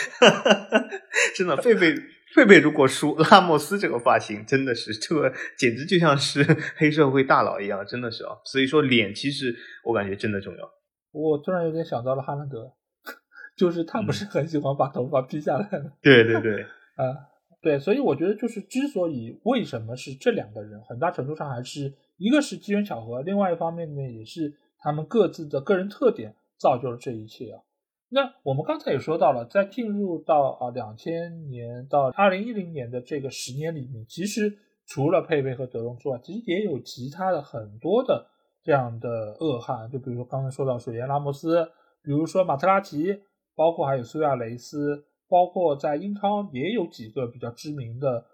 [1.33, 1.95] 真的，佩佩。
[2.33, 6.43] 佩佩如果梳，拉莫斯这个发型真的是，这个简直就像是
[6.75, 8.31] 黑社会大佬一样，真的是啊。
[8.43, 10.69] 所以说脸其实我感觉真的重要。
[11.11, 12.73] 我突然有点想到了哈兰德，
[13.55, 15.91] 就是他不是很喜欢把头发披下来吗？
[16.01, 16.63] 对对对，
[16.97, 27.61] 啊，对，所以我觉得就是之所以为什么是这两个人，很大程度上还是一个是机缘巧合，另外一方面呢，也是他们各自的个人特点造就了这一切啊。
[28.07, 38.27] 那我们刚才也说到了，在进入到啊两千年到二零一零年的这个十年里面，其实除了佩佩和德隆之外，其实也有其他的很多的
[38.63, 41.65] 这样的恶汉，就比如说刚才说到水源拉莫斯，
[42.03, 43.21] 比如说马特拉齐，
[43.55, 48.25] 包括还有苏亚雷斯，包括在英超也有几个比较知名的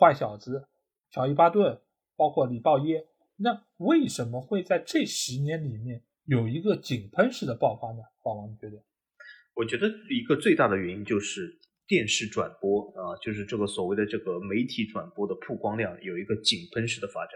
[0.00, 0.66] 坏小子，
[1.10, 1.78] 乔伊巴顿，
[2.16, 3.06] 包括里鲍耶。
[3.36, 8.02] 那为什么会在这十年里面有一个井喷式的爆发呢？
[8.22, 8.82] 宝王，你觉得？
[9.54, 17.32] 我觉得一个最大的原因就是电视转播啊，就是这个所谓的这个媒体转播的曝光量有一个井喷式的发展。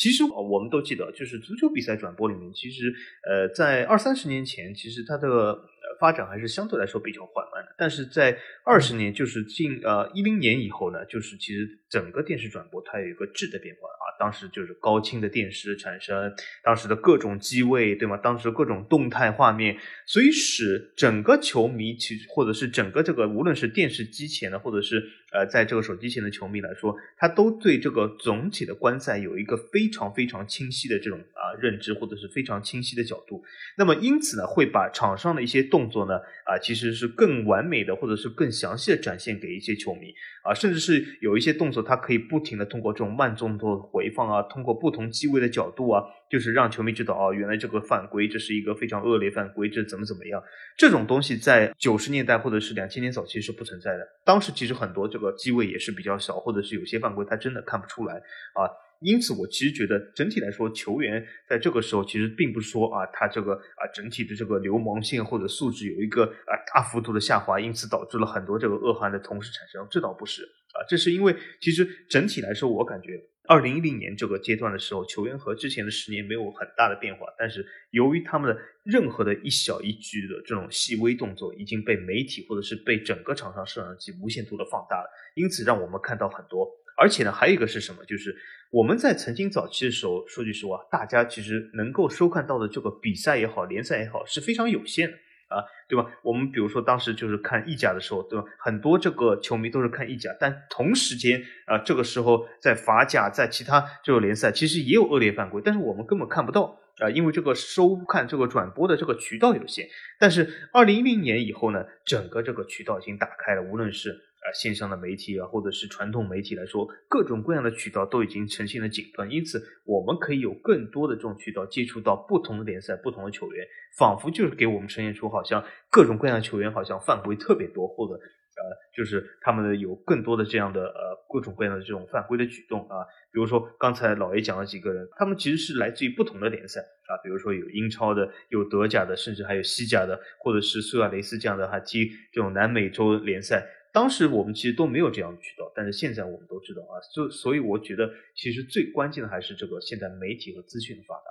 [0.00, 2.90] 其实我们都记得，就是足球比赛转播里面，其实
[3.28, 5.54] 呃，在二三十年前，其实它的
[6.00, 7.74] 发展还是相对来说比较缓慢的。
[7.76, 14.16] 但是在二十年，就是近呃一零年以后呢，就是其实整个电视转播它有一个质的变化啊。
[14.18, 18.16] 当时就是高清的电视产生，当时的各种机位，对吗？
[18.16, 25.02] 当时各种动态画面，所以使整个球迷其实或者是整个这个无论是电视机前的，或者是
[25.32, 33.42] 呃在这个手机前的球迷来说，他都对这个总体的观赛有一个非常非常清晰的这种啊认知，或者是非常清晰的角度，
[33.76, 36.14] 那么因此呢，会把场上的一些动作呢
[36.44, 40.14] 啊，其实是更完美的，或者是更详细的展现给一些球迷。
[40.42, 50.40] 啊，甚至是有一些动作，它可以不停的通过这种慢动作回放啊，通过不同机位的角度啊，就是让球迷知道哦，原来这个犯规，这是一个非常恶劣犯规，这怎么怎么样？
[50.78, 58.70] 这种东西在九十年代或者是两千年早期是不存在的，当时其实很多这个机位也是比较小，或者是有些犯规他真的看不出来啊。
[59.00, 69.86] 因此，我其实觉得整体来说，球员在这个时候其实并不是说啊，他这个啊整体的这个流氓性或者素质有一个啊大幅度的下滑，因此导致了很多这个恶汉的同时产生。
[69.90, 70.84] 这倒不是，啊。
[70.86, 73.18] 这是因为其实整体来说，我感觉
[73.50, 86.64] 二零一零年这个阶段的时候，球员和之前的十年没有很大的变化，但是由于他们的任何的一小一句的这种细微动作，已经被媒体或者是被整个场上摄像机无限度的放大了，因此让我们看到很多。
[86.96, 88.04] 而且呢，还有一个是什么？
[88.04, 88.32] 就是
[88.70, 95.18] 我们在曾经早期的时候，说句实话，大家其实能够收看到的这个比赛也好，联赛也好，是非常有限的
[95.50, 96.06] 啊，对吧？
[96.22, 98.46] 我们比如说当时就是看意甲的时候，对吧？
[98.56, 109.86] 很多这个球迷都是看意甲，但同时间啊，这个时候在法甲，在其他这个联赛，其实也有恶劣犯规，但是我们根本看不到啊，因为这个收看这个转播的这个渠道有限。
[110.18, 114.29] 但是二零一零年以后呢，整个这个渠道已经打开了，无论是。
[114.40, 123.66] 啊，线上的媒体啊，或者是传统媒体来说，各种各样的渠道都已经呈现了井喷，因此我们可以有更多的这种渠道接触到不同的联赛、不同的球员，
[123.98, 133.04] 仿佛就是给我们呈现出好像各种各样的球员好像犯规特别多，或者呃，就是他们的有更多的这样的呃各种各样的这种犯规的举动啊。
[133.32, 143.66] 比如说刚才老 A 讲了几个人，他们其实是来自于不同的联赛啊，比如说有英超的，有德甲的，甚至还有西甲的，或者是苏亚雷斯这样的，还踢这种南美洲联赛。
[143.92, 151.22] 当时我们其实都没有这样的渠道，但是现在我们都知道啊，就所以我觉得其实最关键的还是这个现在媒体和资讯的发达。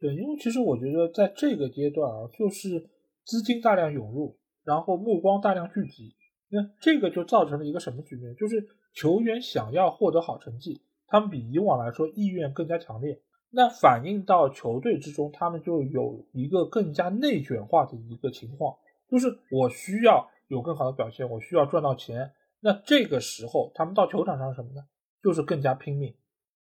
[0.00, 2.90] 对，因为其实我觉得在这个阶段啊，就是
[3.24, 6.16] 资金大量涌入，然后目光大量聚集，
[6.48, 8.34] 那这个就造成了一个什么局面？
[8.34, 13.20] 就是球员想要获得好成绩，他们比以往来说意愿更加强烈，
[13.50, 18.76] 那反映到球队之中，他们就有一个更加内卷化的一个情况，
[19.08, 20.28] 就是我需要。
[20.48, 22.32] 有更好的表现，我需要赚到钱。
[22.60, 24.82] 那这个时候，他们到球场上什么呢？
[25.22, 26.14] 就是更加拼命。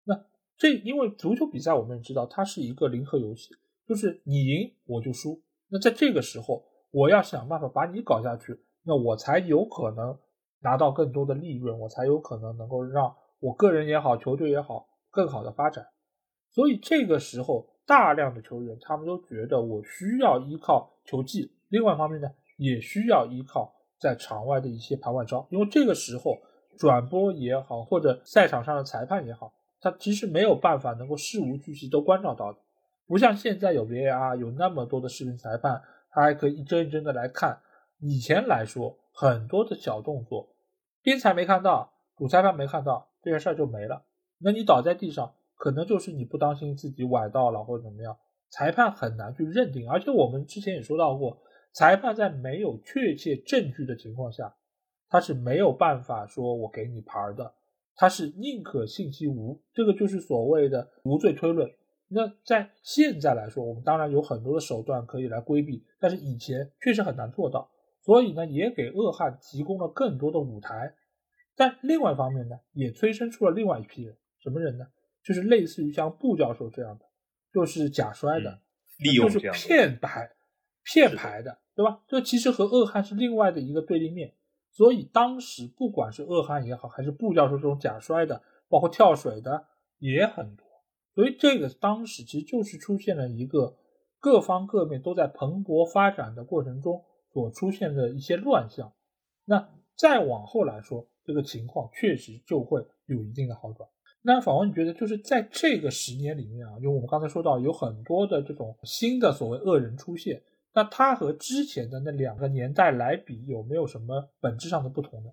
[0.04, 0.24] 那
[0.56, 3.50] 这因为足球比赛，我们也知道它是一个零和游戏，
[3.86, 5.40] 就是你赢我就输。
[5.68, 10.18] 那在这个时候，我要想办法把你搞下去，那我才有可能
[10.60, 15.86] 拿到更多的利润，我才有可能能够让我个人也好，球队也好更好的发展。
[16.50, 21.52] 所以这个时候，大量的球员他们都觉得我需要依靠球技。
[21.68, 22.28] 另外一方面呢？
[22.58, 26.36] 也需要依靠在场外的一些盘外招，因为这个时候
[26.76, 32.58] 转播也好，或者赛场上的裁判也好，他其实没有办法能够事无巨细都关照到的，
[33.06, 37.58] 不像现在有 VAR，有那么多的视频裁判，他还可以一帧一帧的来看。
[38.00, 40.48] 以前来说，很多的小动作，
[41.02, 44.04] 边裁没看到，主裁判没看到，这件事儿就没了。
[44.38, 48.16] 那你倒在地上，可能就是你不当心自己崴到了或者怎么样，
[48.50, 49.90] 裁判很难去认定。
[49.90, 51.38] 而且我们之前也说到过。
[51.72, 54.54] 裁判在没有确切证据的情况下，
[55.08, 57.54] 他是没有办法说我给你牌的，
[57.94, 61.70] 他是宁可信其无，这个就是所谓的无罪推论。
[62.08, 67.70] 那在现在来说，我们当然有很多的手段可以来规避，但是以前确实很难做到，
[68.02, 70.94] 所以呢，也给恶汉提供了更多的舞台。
[71.54, 74.86] 但另外一方面呢，也催生出了另外一批人，什么人呢？
[75.22, 77.04] 就是类似于像布教授这样的，
[77.52, 78.58] 就是假摔的，
[78.98, 80.30] 利用这样骗牌。
[80.90, 82.00] 骗牌的，对吧？
[82.08, 84.32] 这其实和恶汉是另外的一个对立面。
[84.70, 89.66] 所以当时不管是恶汉也好，还是布教授这种假摔的，包括跳水的
[89.98, 90.64] 也很多。
[91.14, 93.76] 所以这个当时其实就是出现了一个
[94.18, 98.92] 各方各面都在蓬勃发展的过程中所出现的一些乱象。
[99.44, 103.88] 那再往后来说，这个情况确实就会有一定的好转。
[104.22, 110.40] 那访问你觉得就是在这个十年里面啊，因为我们刚才说到有很多的这种新的所谓恶人出现。
[110.74, 115.30] 那它和之前的那两个年代来比，有没有什么本质上的不同呢？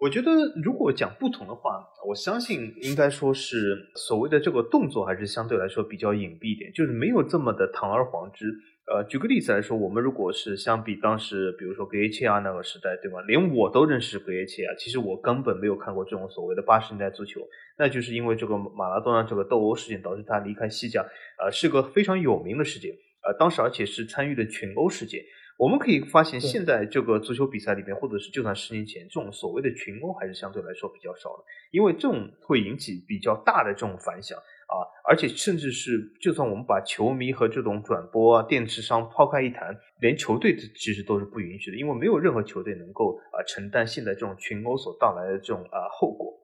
[0.00, 0.30] 我觉得，
[0.62, 8.52] 如果讲不同的话，我相信应该说是所谓的这个动作还是相对来说比较隐蔽一点，就是没有这么的堂而皇之。
[8.92, 13.22] 呃，举个例子来说，我们如果是相比当时，比如说格耶切亚那个时代，对吧？
[13.22, 17.40] 连我都认识格耶切亚，其实我根本没有看过这种所谓的八十年代足球，
[17.78, 21.00] 那就是因为这个马拉多纳这个斗殴事件导致他离开西甲，
[21.38, 22.92] 呃，是个非常有名的事件。
[23.26, 25.22] 呃，当时而且是参与的群殴事件，
[25.56, 34.74] 我们可以发现，现在这个足球比赛里面，或者是就算十年前，这种所谓的群殴还是相对来说比较少的，因为这种会引起比较大的这种反响啊，
[35.08, 46.40] 而且甚至是就算我们把球迷和这种转播啊、电视商抛开一谈，连球队其实都是不允许的，因为没有任何球队能够啊承担现在这种群殴所带来的这种啊后果。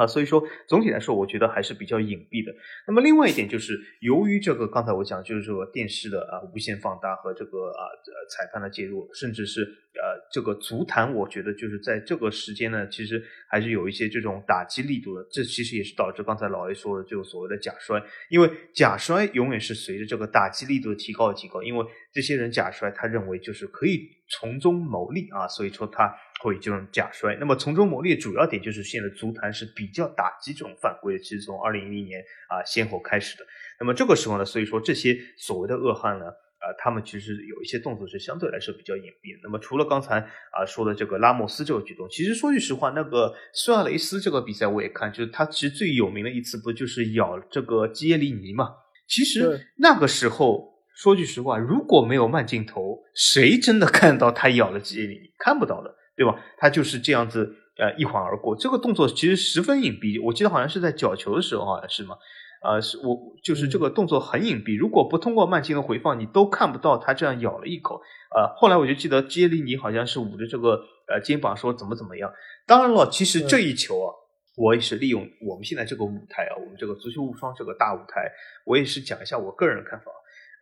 [0.00, 2.54] 啊，所以说总体来说，我觉得还是比较隐蔽的。
[2.86, 15.26] 那么另外一点就是，由于这个刚才我讲，就是这个电视的啊无限放大和这个啊呃裁判的介入，甚至是呃这个足坛，我觉得就是在这个时间呢，其实还是有一些这种打击力度的。
[15.30, 27.36] 这其实也是导致刚才老 A 说的这个所谓的假摔，因为假摔永远是随着这个打击力度的提高而提高，因为这些人假摔，他认为就是可以从中牟利啊，所以说他会这种假摔。
[27.36, 33.44] 那么从中牟利主要点就是现在足坛是比较打击这种犯规的，其实从二零一零年啊先后开始的。
[33.78, 36.26] 那么这个时候呢，所以说这些所谓的恶汉呢。
[36.60, 39.40] 啊，他们其实有一些动作是相对来说比较隐蔽的。
[39.42, 48.74] 那么除了刚才啊说的这个拉莫斯这个举动，其实说句实话，那个苏亚雷斯这个比赛我也看，就是他其实最有名的一次不就是咬这个基耶利尼嘛？
[49.08, 55.32] 其实那个时候说句实话，如果没有慢镜头，谁真的看到他咬了基耶利尼？
[55.38, 56.34] 看不到的，对吧？
[56.58, 60.22] 他就是这样子呃一晃而过，这个动作其实十分隐蔽。
[60.24, 62.16] 我记得好像是在角球的时候，好像是吗？
[62.62, 68.02] 呃，是我就是这个动作很隐蔽，如果不通过慢镜头回放，你都看不到他这样咬了一口。
[68.36, 72.30] 呃，后来我就记得杰里尼好像是捂着这个呃肩膀说怎么怎么样。
[72.66, 74.12] 当然了，其实这一球啊，
[74.58, 78.30] 我也是利用我们现在这个舞台啊，我们这个足球无双这个大舞台，
[78.66, 80.12] 我也是讲一下我个人看法。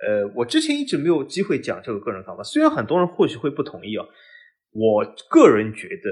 [0.07, 4.07] 呃，我之前一直没有机会讲这个个人看法，虽然很多人或许会不同意啊，
[4.71, 6.11] 我个人觉得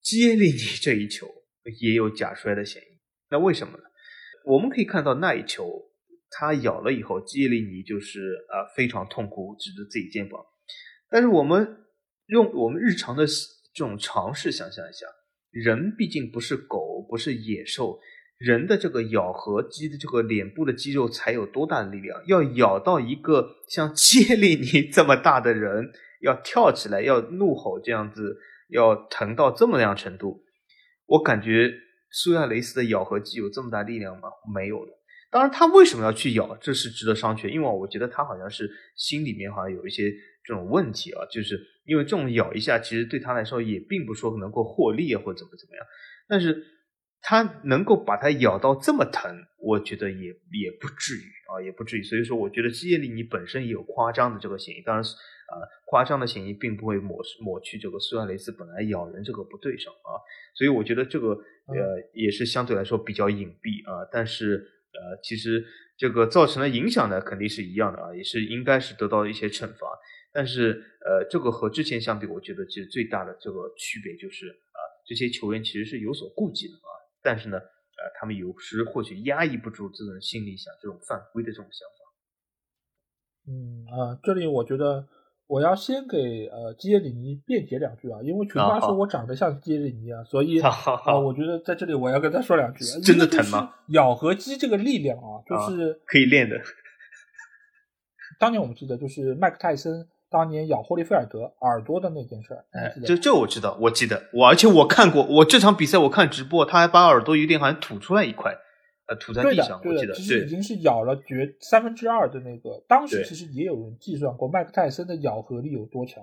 [0.00, 1.26] 杰利尼这一球
[1.80, 2.98] 也有假摔的嫌疑。
[3.30, 3.84] 那为什么呢？
[4.46, 5.90] 我们可以看到那一球，
[6.30, 10.40] 他咬了以后，基耶利尼就是啊非常痛苦，指着自己肩膀。
[11.10, 11.84] 但是我们
[12.26, 15.06] 用我们日常的这种常识想象一下，
[15.50, 17.98] 人毕竟不是狗，不是野兽，
[18.38, 22.22] 人的这个咬合肌的这个脸部的肌肉才有多大的力量？
[22.26, 28.36] 要咬到一个像基耶利尼这么大的人，要跳起来，要怒吼这样子，
[28.68, 30.42] 要疼到这么样程度，
[31.06, 31.72] 我感觉。
[32.10, 34.30] 苏亚雷斯的咬合肌有这么大力量吗？
[34.54, 34.92] 没有的。
[35.30, 37.50] 当然，他为什么要去咬，这是值得商榷。
[37.50, 38.66] 因为我觉得他好像是
[38.96, 40.10] 心里面好像有一些
[40.42, 45.84] 这种问题啊，就是因为这种咬一下，其实对他来说也并不说能够获利啊，或怎么怎么样。
[46.26, 46.64] 但是
[47.20, 52.02] 他能够把它咬到这么疼，我觉得也也不至于啊，也不至于。
[52.02, 54.80] 所以说，我觉得基耶利尼本身也有夸张的这个嫌疑。
[54.80, 55.04] 当然，
[55.48, 60.16] 啊，夸张的嫌疑并不会抹抹去这个苏亚雷斯本来咬人这个不对上啊。
[60.54, 61.38] 所以我觉得这个。
[61.68, 64.56] 呃，也是相对来说比较隐蔽啊，但是
[64.94, 65.62] 呃，其实
[65.98, 69.86] 这个造成的影响呢，肯定是一样的啊，也是应该是得到一些惩罚。
[70.32, 76.88] 但是呃，这个和之前相比，我觉得其实最大的这个区别就是啊，这些球员其实是有所顾忌的啊，
[77.22, 83.52] 但是呢，呃，他们有时或许压抑不住这种心里想这种犯规的这种想法。
[83.52, 85.06] 嗯啊，这里我觉得。
[85.48, 92.84] 我要先给呃基耶里尼辩解两句啊，因为群发说我长得像基耶里尼啊，所以 啊，我觉得在这里我要跟他说两句。
[93.02, 93.72] 真的疼吗？
[93.88, 96.56] 咬合肌这个力量啊，就是可以练的。
[98.38, 108.54] 当年我们记得就是麦克泰森当年咬霍利菲尔德耳朵的那件事儿，哎，这这我知道，我记得我，而且我看过，我这场比赛我看直播，他还把耳朵有点好像吐出来一块。
[109.08, 112.84] 呃，吐在地上，我记得，其实已经是咬了绝三分之二的那个。
[112.86, 116.22] 当时其实也有人计算过麦克泰森的咬合力有多强，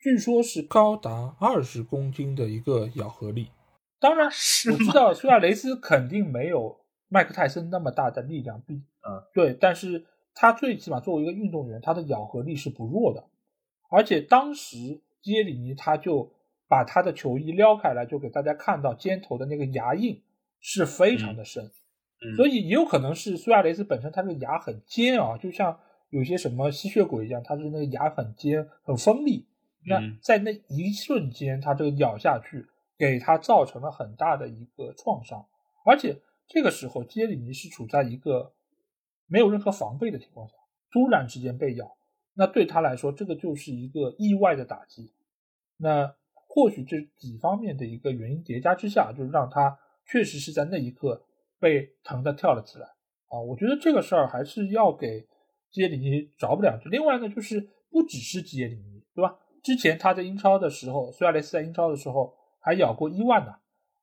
[0.00, 3.48] 据说是高达二十公斤的一个咬合力。
[4.00, 6.76] 当然，我知道苏亚雷斯肯定没有
[7.08, 10.04] 麦克泰森那么大的力量，必嗯，对，但是
[10.34, 13.24] 他最起码作为一个运动员，他的咬合力是不弱的。
[13.88, 14.76] 而且当时
[15.22, 16.32] 耶里尼他就
[16.68, 20.24] 把他的球衣撩开来，就给大家看到肩头的那个牙印
[20.60, 21.70] 是非常的深。
[22.34, 29.46] 所以也有可能是苏亚雷斯本身，他这个牙很尖啊，就像有些什么吸血鬼一样，他是那个牙很尖、很锋利。
[29.84, 32.66] 那在那一瞬间，他这个咬下去，
[32.98, 35.46] 给他造成了很大的一个创伤。
[35.84, 36.16] 而且
[36.48, 38.54] 这个时候，杰里尼是处在一个
[39.26, 40.54] 没有任何防备的情况下，
[40.90, 41.96] 突然之间被咬，
[42.34, 45.12] 那对他来说，这个就是一个意外的打击。
[45.76, 51.25] 那或许这几方面的一个原因叠加之下，就是让他确实是在那一刻。
[51.58, 52.86] 被疼的跳了起来
[53.28, 53.40] 啊！
[53.40, 55.26] 我觉得这个事儿还是要给
[55.70, 56.88] 基耶里尼着不两句。
[56.88, 59.36] 另外呢，就是不只是基耶里尼，对吧？
[59.62, 63.54] 之前他在英超的时候，苏亚雷斯在英超的时候还咬过伊万呢。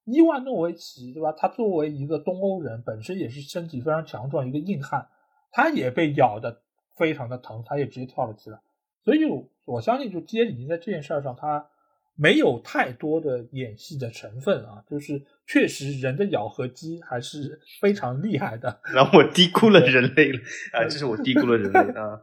[0.06, 1.32] 伊万诺维奇，对吧？
[1.32, 5.08] 他作为一个东欧人，本身也是身体非常强壮一个硬汉，
[5.51, 6.62] 他也被咬的
[6.95, 8.60] 非常的疼，他也直接跳了起来。
[9.04, 9.20] 所以
[9.66, 11.70] 我相信，就基耶里尼在这件事儿上，他。
[12.16, 18.82] 没有太多的演戏的成分啊，就是确实人的咬合肌还是非常厉害的。
[18.93, 20.39] 然后我低估了人类了
[20.74, 22.22] 啊，这是我低估了人类啊。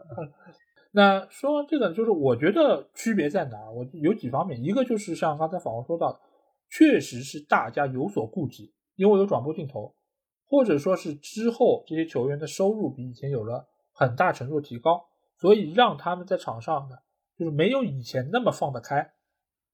[0.93, 3.71] 那说这个，就是我觉得区别在哪？
[3.71, 6.21] 我有几方面，一个就是像刚才访问说到的，
[6.69, 9.95] 确实是大家有所顾忌，因为有转播镜头，
[10.47, 15.05] 或者说是之后这些球员的收入比以前有了很大程度提高，
[15.39, 16.97] 所以让他们在场上呢，
[17.39, 19.13] 就是没有以前那么放得开。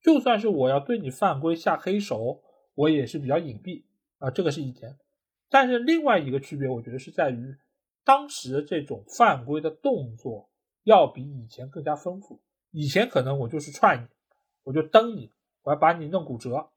[0.06, 2.40] 就算是我要对你犯规下黑手，
[2.76, 3.82] 我也是比较隐蔽
[4.18, 4.96] 啊，这个是一点。
[5.50, 7.56] 但是另外一个区别，我觉得是在于，
[8.04, 10.48] 当时这种犯规的动作
[10.84, 12.40] 要比以前更加丰富。
[12.70, 14.06] 以前可能我就是踹你，
[14.62, 15.32] 我就蹬你，
[15.64, 16.68] 我要把你弄骨折。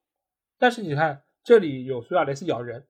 [0.57, 2.87] 但是你看，这里有苏亚雷斯咬人，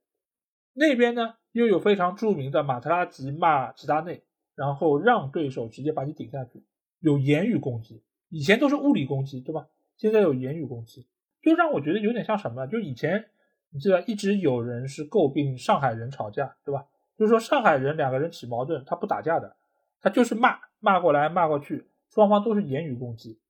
[0.71, 4.23] 那边呢又有非常著名的马特拉吉骂齐达内，
[4.55, 6.63] 然后让对手直接把你顶下去，
[6.99, 8.01] 有言语攻击。
[8.29, 9.67] 以前都是物理攻击，对吧？
[9.99, 11.05] 现在有言语攻击，
[11.41, 12.65] 就让我觉得有点像什么？
[12.65, 13.25] 就以前
[13.69, 16.87] 你记得一直有人是诟病上海人吵架，对吧？
[17.17, 19.57] 就是说上海人两个人起矛盾，他不打架的，
[19.99, 23.41] 他就是骂，骂过来骂过去，双方都是言语攻击。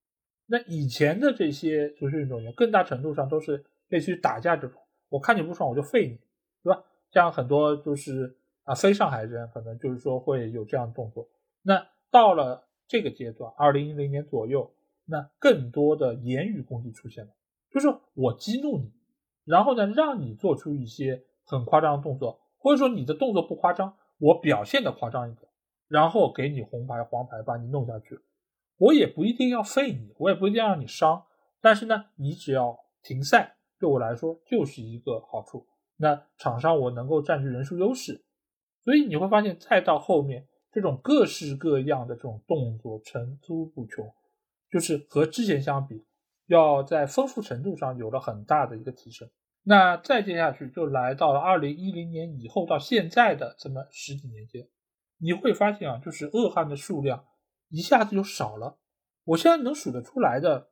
[0.47, 6.19] 那以前的这些足球运动员，更大程度上都是类似于打架这种，我看你不爽我就废你，
[6.63, 6.83] 对吧？
[7.11, 11.29] 像很多就是啊非上海人，可能就是说会有这样的动作。
[11.61, 12.65] 那到了。
[12.91, 14.73] 这个阶段，二零一零年左右，
[15.09, 17.31] 那更多的言语攻击出现了，
[17.71, 18.91] 就是我激怒你，
[19.43, 25.49] 然后呢，让你做出一些很夸张的动作，或者说你的动作不夸张，我表现的夸张一点，
[25.87, 28.19] 然后给你红牌、黄牌，把你弄下去。
[28.77, 31.25] 我也不一定要废你，我也不一定要让你伤，
[31.59, 35.65] 但是呢，你只要停赛，对我来说就是一个好处。
[35.97, 38.23] 那场上我能够占据人数优势，
[38.83, 40.47] 所以你会发现，再到后面。
[40.71, 44.07] 这种各式各样的这种动作层出不穷，
[44.71, 46.05] 就是和之前相比，
[46.47, 49.29] 要在丰富程度上有了很大的一个提升。
[49.63, 54.67] 那再接下去就来到了二零一零年以后到现在的这么十几年间，
[55.17, 57.25] 你会发现啊，就是恶汉的数量
[57.69, 58.77] 一下子就少了。
[59.25, 60.69] 我现在能数得出来的，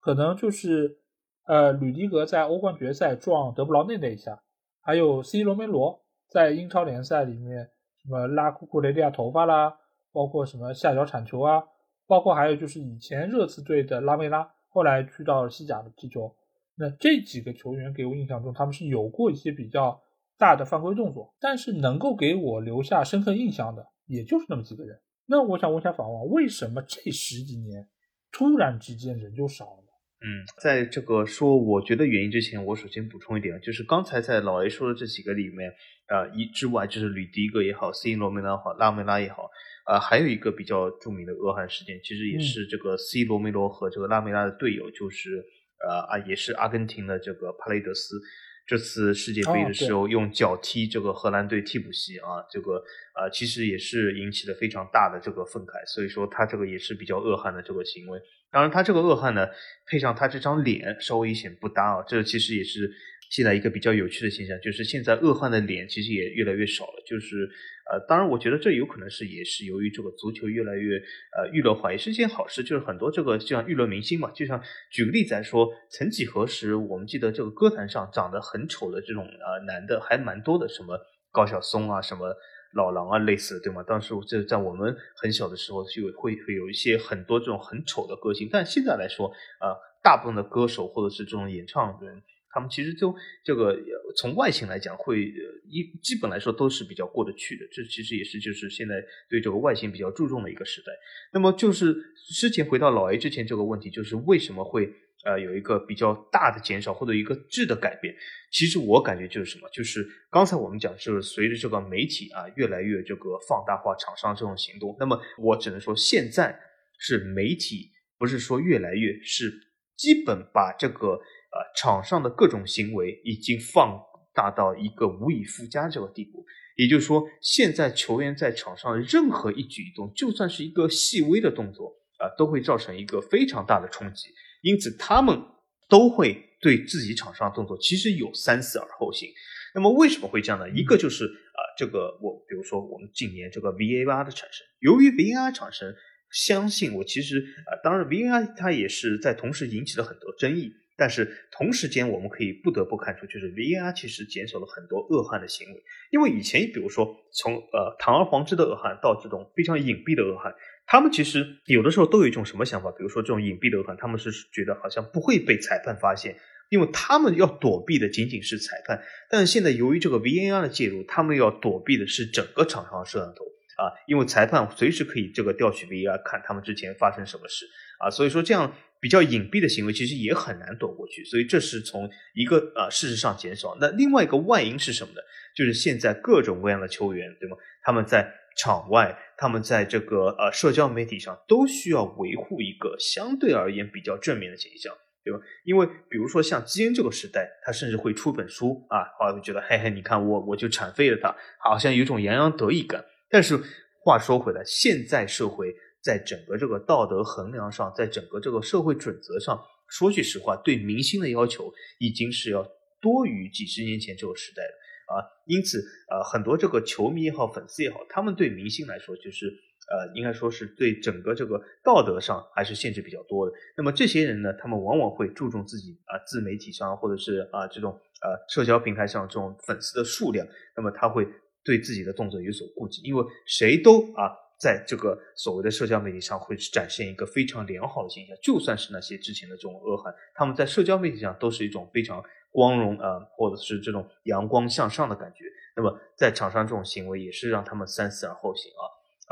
[0.00, 1.00] 可能就是
[1.46, 4.42] 呃吕迪格在欧冠决赛撞德布劳内那一下，
[4.80, 7.70] 还有 C 罗梅罗在英超联赛里面。
[8.02, 9.78] 什么拉库库雷利亚头发啦，
[10.10, 11.62] 包括什么下脚铲球啊，
[12.10, 16.34] 包括还有就是以前热刺队的拉梅拉，后来去到西甲的踢球。
[16.74, 20.02] 那这几个球员给我印象中，他们是有过一些比较
[20.36, 24.98] 大的犯规动作，但是能够给我留下深刻印象的，也就是那么几个人。
[25.26, 27.88] 那我想问一下法王，为什么这十几年
[28.32, 29.79] 突然之间人就少了？
[30.22, 35.72] 嗯，在这个说我觉得原因之前，我首先补充一点，就是刚才在老 A 说的这几个里面，
[36.08, 39.48] 呃，一之外就是吕迪格也好，C 罗梅拉好，拉梅拉也好，
[39.86, 45.42] 呃，还有一个比较著名的恶汉事件，其实也是这个 C 罗梅罗和这个拉梅拉的队友，就是
[45.88, 48.20] 呃啊，也是阿根廷的这个帕雷德斯。
[48.66, 52.74] 这次世界杯的时候用脚踢这个荷兰队替补席啊，这个
[53.18, 58.20] 呃其实也是引起了非常大的这个愤慨，所以说他这个也是比较恶汉的这个行为。
[58.52, 59.48] 当然他这个恶汉呢，
[59.86, 62.90] 配上他这张脸稍微有些不搭啊，这其实也是。
[63.30, 67.02] 现在一个比较有趣的现象，就是现在恶汉的脸其实也越来越少了。
[67.06, 67.48] 就是，
[67.88, 72.64] 呃，当然，我觉得这有可能是也是由于这个足球越来越呃娱乐化，也是一件好事。
[72.64, 80.98] 就是很多这个就像娱乐明星嘛，就像举个例子来说，曾几何时，我们记得这个歌坛上长得很丑的这种呃男的还蛮多的，什么
[81.30, 82.34] 高晓松啊，什么
[82.74, 83.82] 老狼啊，类似的，对吗？
[83.82, 89.28] 当时就在我们很小的时候就会会有一些很多这种很丑的歌星，但现在来说，
[89.60, 92.22] 呃，大部分的歌手或者是这种演唱人。
[92.52, 93.14] 他们其实就
[93.44, 93.78] 这个
[94.16, 95.22] 从外形来讲，会
[95.68, 97.64] 一基本来说都是比较过得去的。
[97.70, 98.96] 这其实也是就是现在
[99.28, 100.86] 对这个外形比较注重的一个时代。
[101.32, 101.94] 那么就是
[102.34, 104.92] 之前回到老 A 之前这个问题，就是为什么会
[105.24, 108.14] 呃有一个比较大的减少或者一个质的改变？
[108.52, 116.58] 其实我感觉就是什么，就是刚才我们讲，就是随着这个媒体啊越来越这个放大化厂商这种行动，那么我只能说现在
[116.98, 119.52] 是媒体不是说越来越是
[119.96, 121.20] 基本把这个。
[121.52, 124.00] 呃，场上的各种行为已经放
[124.32, 126.46] 大到一个无以复加这个地步，
[126.76, 134.28] 也就是说，现在球员在场上的任何一举一动，就算是一个细微的动作啊，都会造成一个非常大的冲击。
[134.62, 135.40] 因此，他们
[135.88, 139.28] 都会对自己场上动作其实有三思而后行。
[139.74, 140.68] 那么，为什么会这样呢？
[140.70, 145.94] 一个就是啊，这个我比如说我们近年这个 VAR 的产生，由于 VAR 产生，
[146.30, 150.72] 相信我其实啊，当然 VAR 它也是在同时引起了很多争议。
[151.00, 155.82] 但是同时间，我们可以不得不看出，就是 VR 其实减少了很多恶汉的行为。
[156.10, 160.54] 因为以前，比如说从呃堂而皇之的恶汉到这种非常隐蔽的恶汉，
[160.86, 162.90] 他们其实有的时候都有一种什么想法？
[162.90, 166.36] 比如说这种隐蔽的恶汉，他们是觉得好像不会被裁判发现，
[166.68, 169.02] 因为他们要躲避的仅仅是裁判。
[169.30, 173.46] 但是现在由于这个 VR 的介入，他们要躲避的是整个场上的摄像头
[173.80, 177.64] 啊，因为裁判随时可以这个调取 VR 看他们之前发生什么事
[178.00, 178.74] 啊，所以说这样。
[179.02, 183.74] 比较隐蔽的行为其实也很难躲过去，所以这是从一个呃事实上减少。
[183.80, 185.20] 那另外一个外因是什么呢？
[185.56, 187.56] 就是现在各种各样的球员，对吗？
[187.82, 194.94] 他们在场外，他们在这个呃社交媒体上都需要维护一个相对而言比较正面的形象，
[195.24, 195.40] 对吧？
[195.64, 203.02] 因为比如说像基恩这个时代，他甚至会出本书啊，好像觉得嘿嘿，你看我我就铲废了他，好像有种洋洋得意感。
[203.30, 203.58] 但是
[204.04, 205.74] 话说回来，现在社会。
[206.02, 212.66] 在整个这个道德衡量上，在整个这个社会准则上，说句实话，对明星的要求已经是要
[213.00, 215.20] 多于几十年前这个时代的啊。
[215.46, 215.78] 因此，
[216.10, 219.46] 呃，很多这个球迷也好，粉丝也好，他们对明星来说，就是
[219.90, 223.52] 呃，应该说是对整个这个道德上还是限制比较多的。
[223.76, 230.46] 那么这些人呢，他们往往会注重自己啊自媒体上或者是啊这种呃社交平台上这种粉丝的数量，
[230.76, 231.26] 那么他会
[231.64, 234.32] 对自己的动作有所顾忌，因为谁都啊。
[234.60, 238.36] 在这个所谓的社交媒体上，会展现一个非常良好的形象。
[238.42, 245.46] 就算是那些之前的这种恶汉，他们在社交媒体上都是一种非常光荣啊，或者是这种阳光向上的感觉。
[245.74, 248.84] 那么在场上这种行为也是让他们三思而后行啊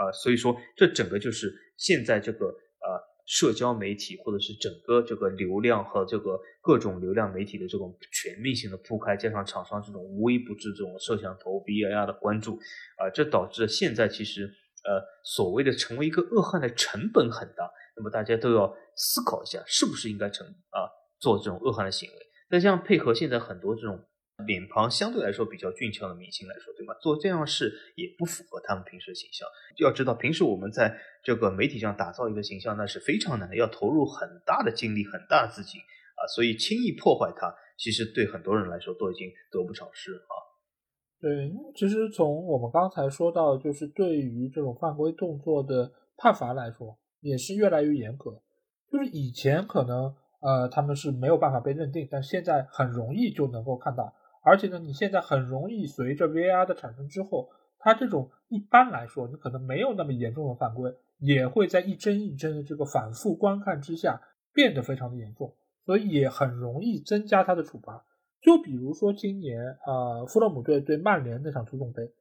[0.03, 0.13] 啊！
[0.13, 12.59] 所以说，这整个就是现在这个呃社交媒体或者是整个这个流量和这个各种流量媒体的这种全面性的铺开，加上厂商这种无微不至这种摄像头 VAR 的关注
[12.97, 14.51] 啊，这导致现在其实。
[14.85, 22.17] 呃，所谓的成为一个恶汉的成本很大，那么大家都要思考一下，是不是应该成啊做这种恶汉的行为？
[22.49, 24.03] 再这样配合现在很多这种
[24.47, 26.95] 脸庞相对来说比较俊俏的明星来说，对吧？
[27.03, 29.47] 做这样事也不符合他们平时的形象。
[29.79, 40.35] 要知道，平时我们在这个媒体上打造一个形象，那是非常难的，要投入很大的精力、很大的资金啊，所以轻易破坏它，其实对很多人来说都已经得不偿失啊。
[41.21, 48.41] 对，其实从我们刚才说到，就是对于这种犯规动作的判罚来说，也是越来越严格。
[48.91, 54.15] 就是以前可能呃他们是没有办法被认定，但现在很容易就能够看到。
[54.45, 57.51] 而且呢，你现在很容易随着 V R 的产生之后，
[57.81, 64.23] 它这种一般来说你可能没有那么严重的犯规，也会在一帧一帧的这个反复观看之下
[64.55, 65.53] 变得非常的严重，
[65.85, 68.05] 所以也很容易增加它的处罚。
[68.41, 72.13] 就比如说今年啊，富勒姆队对曼联那场足总杯，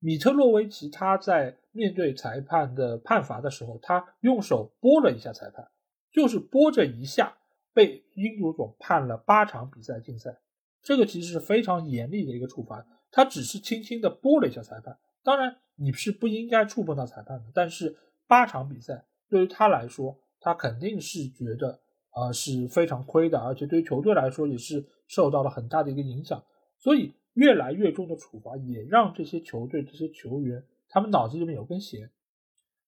[0.00, 5.68] 米特洛维奇他在面对裁判的判罚的时候，他用手拨了一下裁判，
[6.10, 7.36] 就是拨这一下，
[7.72, 10.40] 被英足总判了八场比赛禁赛。
[10.82, 14.98] 这个其实是非常严厉的一个处罚，他只是轻轻的拨了一下裁判。
[15.22, 17.96] 当然你是不应该触碰到裁判的，但是
[18.26, 21.81] 八场比赛对于他来说，他肯定是觉得。
[22.12, 26.42] 啊是非常亏的，而且对于球队来说也是受到了很大的一个影响，
[26.78, 32.10] 所以越来越重的处罚也让这些球队、这些球员他们脑子里面有根弦，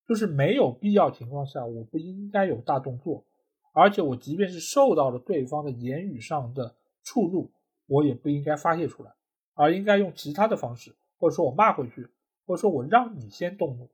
[0.07, 3.25] 就是没有必要情况下我不应该有大动作，
[3.73, 7.51] 而且我即便是受到了对方的言语上的触怒，
[7.87, 9.11] 我也不应该发泄出来，
[9.55, 12.07] 而应该用其他的方式，或者说我骂回去，
[12.45, 13.89] 或者说我让你先动怒，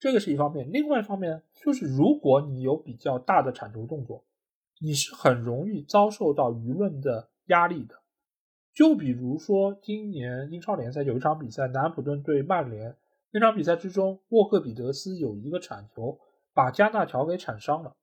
[0.00, 0.72] 这个是一方面。
[0.72, 4.24] 另外一方面就是如果你有比较大的铲球动作。
[4.84, 7.94] 你是很容易遭受到舆论的压力的，
[8.74, 12.94] 就比如说今年英超联赛有一场比赛，南安普顿对曼联
[13.30, 16.20] 那场比赛之中，沃克彼得斯有一个铲球
[16.52, 17.96] 把加纳乔给铲伤了。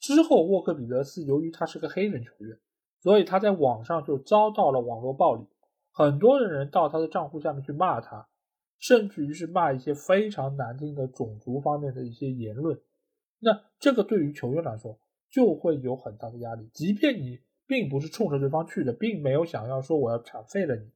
[0.00, 2.58] 之后，沃克彼得斯由于他是个黑人球员，
[3.00, 5.46] 所以他在网上就遭到了网络暴力，
[5.92, 8.26] 很多的人到他的账户下面去骂他，
[8.80, 12.76] 甚至于是骂一些非常难听的种族方面的一些言论。
[13.38, 14.98] 那这个对于球员来说，
[15.30, 20.90] 就会有很大的压力，即便你并不是冲着对方去的，并没有想要说我要铲废了你，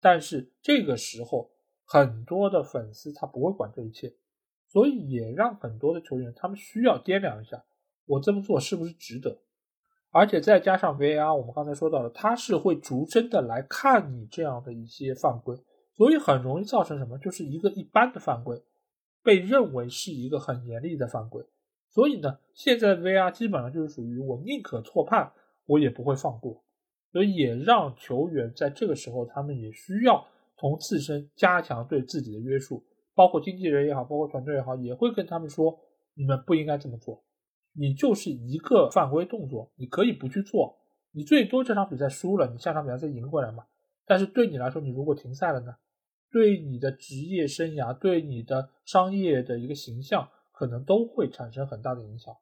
[0.00, 1.50] 但是这个时候
[1.84, 4.14] 很多的粉丝他不会管这一切，
[4.68, 7.64] 所以也让很多的球员他们需要掂量一下，
[8.06, 9.40] 我这么做是不是值得？
[10.10, 15.56] 而且再加上 VAR，我们刚才说到了，他是会逐帧的来看你这样的一些犯规，
[15.96, 17.18] 所以很容易造成什么？
[17.18, 18.62] 就是一个一般的犯规
[19.24, 21.44] 被认为是一个很严厉的犯规。
[21.94, 25.30] 所以呢，现在 VR 基本上就是属于我宁可错判，
[25.64, 26.64] 我也不会放过，
[27.12, 30.26] 所以也让球员在这个时候，他们也需要
[30.56, 32.82] 从自身加强对自己的约束，
[33.14, 35.78] 包括经纪人也好，包括团队也好，也会跟他们说，
[36.14, 37.22] 你们不应该这么做。
[37.76, 40.76] 你就是一个犯规动作，你可以不去做，
[41.12, 43.66] 你最多这场比赛输了，你下场比赛再赢过来嘛。
[44.04, 45.76] 但是对你来说，你如果停赛了呢，
[46.32, 50.28] 对你的职业生涯，对你的商业的一个形象。
[50.54, 52.32] 可能都会产生很大的影响，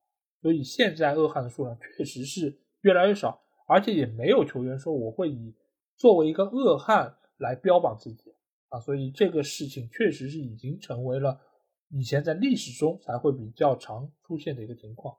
[0.43, 5.55] 所以现在恶汉的数量确实是越来越少，而且也没有球员说我会以
[5.97, 8.35] 作为一个恶汉来标榜自己
[8.69, 11.41] 啊，所以这个事情确实是已经成为了
[11.89, 15.17] 以前在历史中才会比较常出现的一个情况。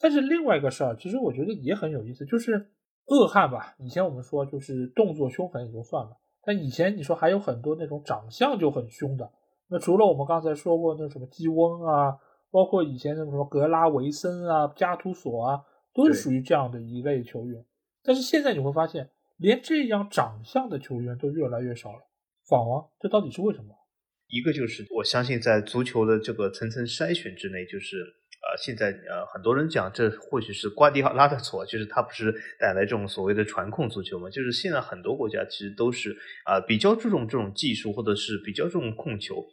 [0.00, 2.70] 但是另外一个事儿，其实我觉得也很有意思，就是
[3.06, 9.30] 恶汉吧，以前我们说就是动作凶狠也就算了，但以前你说还有很多那种长相就很凶的。
[9.70, 12.18] 那除了我们刚才说过那什么基翁啊，
[12.50, 15.62] 包括以前的什么格拉维森啊、加图索啊，
[15.94, 17.64] 都是属于这样的一类球员。
[18.02, 22.00] 但是现在你会发现，连这样长相的球员都越来越少了。
[22.48, 23.74] 法王，这到底是为什么？
[24.26, 27.96] 一个就是我相信在足球的这个层层筛选之内，就是
[28.42, 34.30] 呃，现在呃，很多人讲这或许是瓜迪奥拉的错，就是他不是带来这种所谓的传控足球嘛？
[34.30, 39.46] 就是现在很多国家其实都是啊比较注重这种技术，或者是比较注重控球。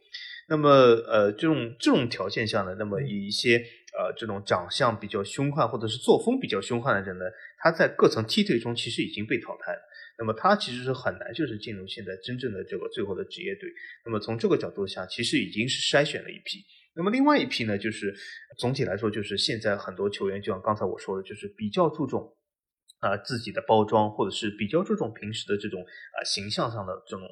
[0.50, 7.26] 那么呃，这种这种条件下呢，那么以一些呃这种长相比较凶悍或者是作风比较凶悍的人呢，
[7.58, 9.80] 他在各层梯队中其实已经被淘汰了。
[10.18, 13.70] 那么他其实是很难就是进入现在真正的这个最后的职业队。
[14.06, 16.64] 那么从这个角度下，其实已经是筛选了一批。
[16.98, 18.14] 那么另外一批呢，就是
[18.58, 22.36] 总体来说，就是现在很多球员，就像刚才我说的，就是比较注重
[23.00, 27.26] 啊自己的包装，或者是比较注重平时的这种啊形象上的这种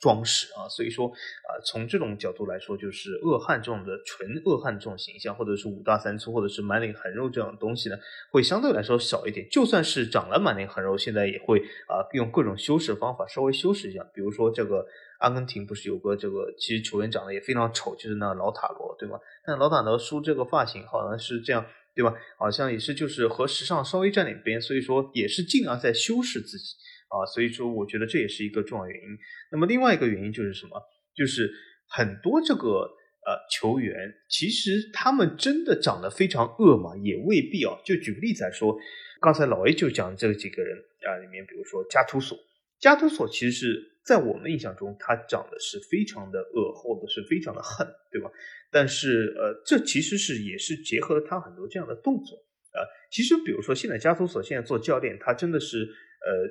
[0.00, 0.68] 装饰啊。
[0.68, 7.96] 所以说啊，从这种角度来说，就是恶汉这种的纯恶汉这种形象，或者是五大三粗，或者是满脸横肉这样的东西呢，
[8.30, 9.48] 会相对来说少一点。
[9.50, 14.86] 就算是长了满脸横肉，现在也会啊用各种修饰方法稍微修饰一下，比如说这个。
[15.20, 19.18] 阿根廷不是有个这个，其实球员长得也非常丑，就是那老塔罗，对吗？
[19.44, 21.62] 但老塔罗梳这个发型好像是这样，
[21.94, 22.14] 对吧？
[22.38, 26.74] 好像也是就是和时尚稍微沾点边，所以说也是尽量在修饰自己
[27.10, 27.26] 啊。
[27.26, 29.08] 所以说，我觉得这也是一个重要原因。
[29.52, 30.80] 那么另外一个原因就是什么？
[31.14, 31.50] 就是
[31.88, 32.88] 很多这个
[33.26, 33.94] 呃球员，
[34.28, 37.76] 其实他们真的长得非常恶嘛，也未必啊。
[37.84, 38.74] 就举个例子来说，
[39.20, 42.38] 刚才老 A 就讲这几个人啊，里面比如说加图索，
[42.80, 43.90] 加图索其实是。
[44.02, 48.30] 在我们印象中，他长得是非常的恶，或者是非常的恨，对吧？
[48.72, 52.34] 但是，呃，这其实是也是结合了他很多这样的动作
[52.72, 52.80] 啊。
[53.12, 56.48] 其实，比如说现在加图索现在做教练，他真的是呃，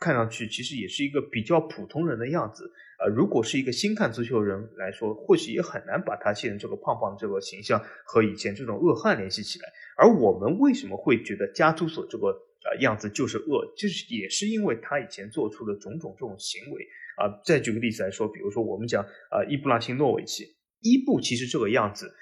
[0.00, 3.06] 看上去其实也是一个比较普通人的样子啊。
[3.06, 9.68] 如果是一个新看足球人来说，或许也很难把他现在这个胖胖的这个形象和以前这种恶汉联系起来。
[9.96, 12.34] 而我们为什么会觉得加图索这个？
[12.60, 16.86] 啊，样子就是恶，就是也是因为他以前做出的种种这种行为
[17.16, 17.40] 啊。
[17.42, 20.44] 再举个例子来说，比如说我们讲啊，伊布拉辛诺维奇，
[20.82, 22.12] 伊布其实这个样子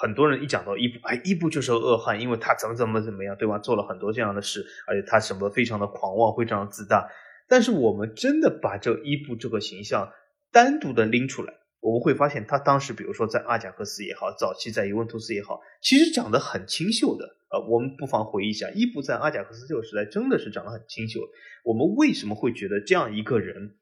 [0.00, 3.58] 很多人一讲到伊布，哎，伊布就是恶汉，因为他怎么怎么怎么样，对吧？
[3.58, 7.08] 做了很多这样的事，而且他什么非常的狂妄，非常的自大。
[7.48, 10.12] 但是我们真的把这伊布这个形象
[10.50, 11.54] 单独的拎出来。
[11.80, 17.36] 我们会发现，他当时，比如说在阿贾克斯也好，早期在尤文图斯也好，其实长得很清秀的。
[17.50, 21.20] 呃，我们不妨回忆一下，伊布在阿贾克斯这个时代真的是长得很清秀。
[21.64, 23.74] 我们为什么会觉得这样一个人，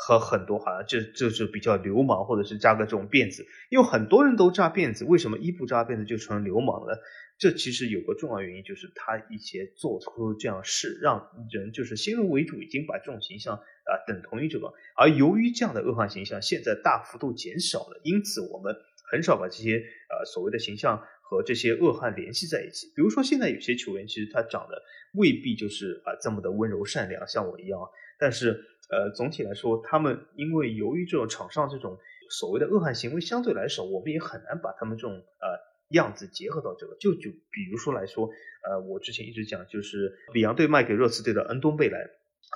[0.00, 3.44] 和很多好像这就是比较流氓，或者是扎个这种辫子？
[3.68, 7.00] 因为很多人都扎辫子，为什么一不扎辫子就成流氓了？
[7.36, 14.72] 这其实有个重要原因，就是他以前做出这样事，让人就是先入为主，已经把这种形象啊等同于这个。
[14.96, 18.74] 而由于这样的恶化形象现在大幅度减少了，因此我们
[19.10, 22.86] 很少把这些呃所谓的形象和这些恶汉联系在一起。
[22.94, 24.82] 比如说现在有些球员，其实他长得
[25.14, 27.80] 未必就是啊这么的温柔善良，像我一样。
[28.20, 31.98] 但是呃总体来说，他们因为由于这种场上这种
[32.30, 35.68] 所谓的恶汉行为相对来少，我们也很难把他们这种呃。
[35.92, 38.28] 样子结合到这个，就就比如说来说，
[38.62, 42.06] 呃，我之前一直讲，就是里昂队卖给热刺队的恩东贝莱，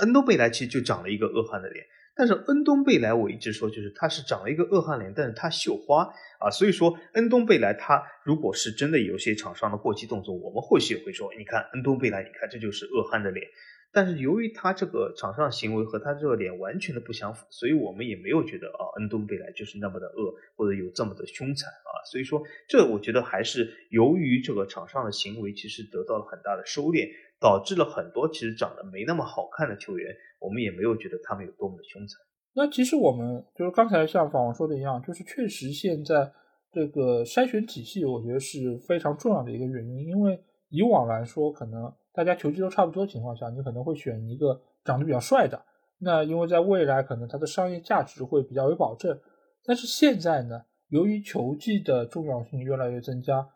[0.03, 13.49] 恩东贝莱其实就长了一个恶汉的脸，但是恩东贝莱我一直说就是他是长了一个恶汉脸，但是他绣花啊，所以说恩东贝莱他如果是真的有些场上的过激动作，我们或许也会说，你看恩东贝莱，你看这就是恶汉的脸。
[13.95, 21.93] 但是由于他这个场上行为和他这个脸完全的不相符，所以我们也没有觉得啊，恩东贝莱就是那么的恶，或者有这么的凶残啊。
[22.11, 27.07] 所以说，这我觉得还是由于这个场上的行为其实得到了很大的收敛，
[27.39, 32.19] 导致了很多其实长得没那么好看的球员，我们也没有觉得他们有多么的凶残。
[32.55, 36.33] 那其实我们就是刚才像访王说的一样，就是确实现在
[36.73, 41.93] 这个筛选体系，我觉得是非常重要的一个原因，因为以往来说可能。
[42.15, 45.65] 大家球技都差不多情况下，你可能会选一个长得比较帅的，
[45.99, 49.19] 那因为在未来可能它的商业价值会比较有保证。
[49.65, 53.49] 但是现在呢，由于球技的重要性越来越增加，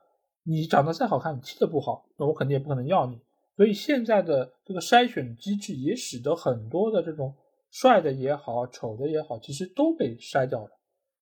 [0.45, 3.21] 你长得再好看，你踢得不好，那我肯定也不可能要你。
[3.57, 7.35] 所以现在的这个筛选机制也使得很多的这种
[7.71, 10.71] 帅的也好，丑的也好，其实都被筛掉了。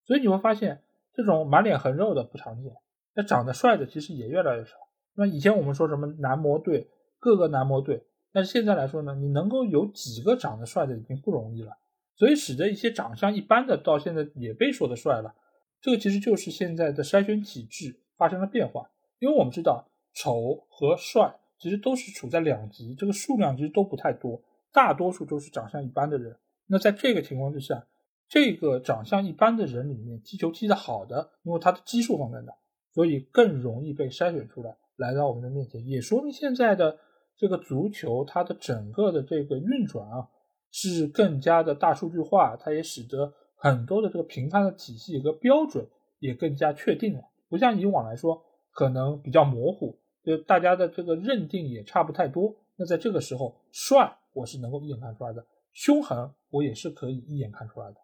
[0.04, 0.82] 所以你会发现，
[1.14, 2.72] 这种满脸横肉的不常见，
[3.14, 4.72] 那长得帅的其实也越来越少。
[5.14, 6.90] 那以前我们说什么男模队？
[7.24, 8.04] 各个男模队，
[8.34, 11.74] 但是现在来说呢，你能够有几个长得帅的已经不容易了，
[12.16, 15.34] 所以使得一些长相一般的到现在也被说的帅了。
[15.80, 26.36] 这个其实就是现在的筛选体制发生了变化，因为我们知道丑和帅其实都是处在两极，这个数量其实都不太多，大多数都是长相一般的人。
[26.66, 27.86] 那在这个情况之下，
[28.28, 32.52] 这个长相一般的人里面踢球踢得好的，因为他的基数放在那，
[32.92, 36.98] 所以更容易被筛选出来，来到我们的面前，也说明现在的。
[37.36, 40.28] 这个足球它的整个的这个运转啊，
[40.70, 45.86] 是更加的大数据化，它也使得很多的这个评判的体系和标准
[46.18, 47.20] 也更加确定了。
[47.48, 52.56] 不像以往来说，可能比较模糊，就大家的这个认定也差不太多。
[52.76, 57.96] 那在这个时候，帅我是能够一眼看出来的，凶狠我也是可以一眼看出来的。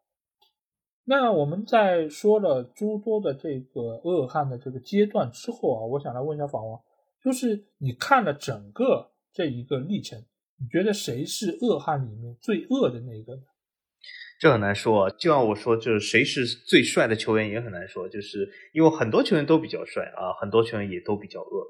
[1.04, 6.80] 那我们在说了诸多的这个恶汉的这个阶段之后啊，我想来问一下法王，
[7.24, 10.18] 就是你看了整个这一个历程，
[10.58, 13.42] 你觉得谁是恶汉里面最恶的那个呢？
[14.40, 21.66] 这很难说，就像我说，就是谁是最帅的球员也很难说，就是因为很多球员都比较帅啊，很多球员也都比较恶。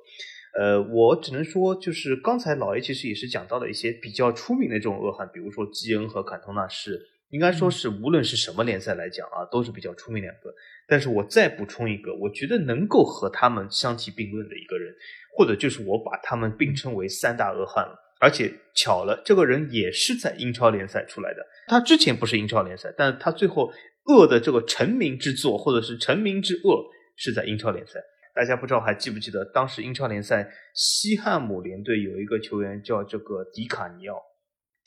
[0.59, 7.01] 呃，我只能说，就是刚才老 A 其实也是讲到了一些比较出名的这种恶汉，比如说基恩和坎通纳是，
[7.31, 10.53] 应该说是无论是什么联赛来讲啊，都是比较出名两个。
[10.87, 14.93] 但是我再补充一个，我觉得能够和他们相提并论的一个人，
[15.37, 17.97] 或者就是我把他们并称为三大恶汉了。
[18.21, 21.47] 而且巧了，这个人也是在英超联赛出来的。
[21.69, 23.73] 他之前不是英超联赛，但是他最后
[24.07, 26.85] 恶的这个成名之作，或者是成名之恶，
[27.17, 27.99] 是在英超联赛。
[28.35, 34.21] 大家不知道还记不记得，当时英超联赛西汉姆联队有一个球员叫这个迪卡尼奥，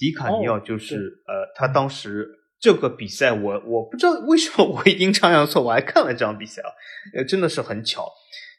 [0.04, 2.28] 迪卡尼奥就是呃，他当时
[2.60, 6.68] 这个比赛，我我不知道为什么我阴差阳错我还看了这场比赛啊，
[7.16, 8.12] 呃，真的是很巧。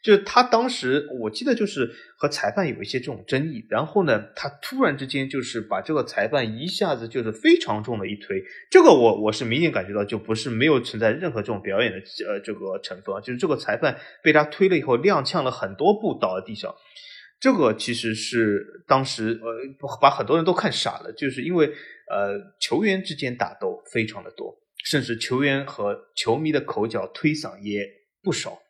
[0.03, 16.75] 就是他当时，我记得就是和裁判有一些这种争议，然后呢，他突然之间就是把这个裁判一下子就是非常重的一推，这个我我是明显感觉到就不是没有存在任何这种表演的呃这个成分啊，就是这个裁判被他推了以后踉跄了很多步倒在地上，
[17.39, 21.67] 这个其实是当时呃把很多人都看傻了，就是因为
[22.09, 27.85] 呃球员之间打斗非常的多，甚至球员和球迷的口角推搡也
[28.23, 28.61] 不少。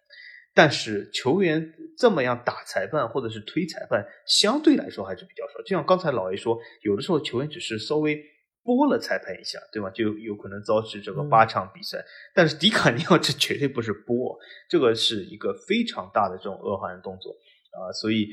[0.58, 5.62] 但是球员这么样打裁判或者是推裁判，相对来说还是比较少。
[5.64, 8.24] 就像刚才老 A 说，有的时候球员只是稍微
[8.64, 9.90] 拨了裁判一下，对吧？
[9.90, 12.04] 就有可能遭致这个八场比赛。
[12.34, 14.40] 但是迪卡尼奥 这绝对不是拨，
[14.70, 17.32] 这个是一个非常大的这种恶化的动作
[17.72, 17.92] 啊。
[17.92, 18.30] 所以，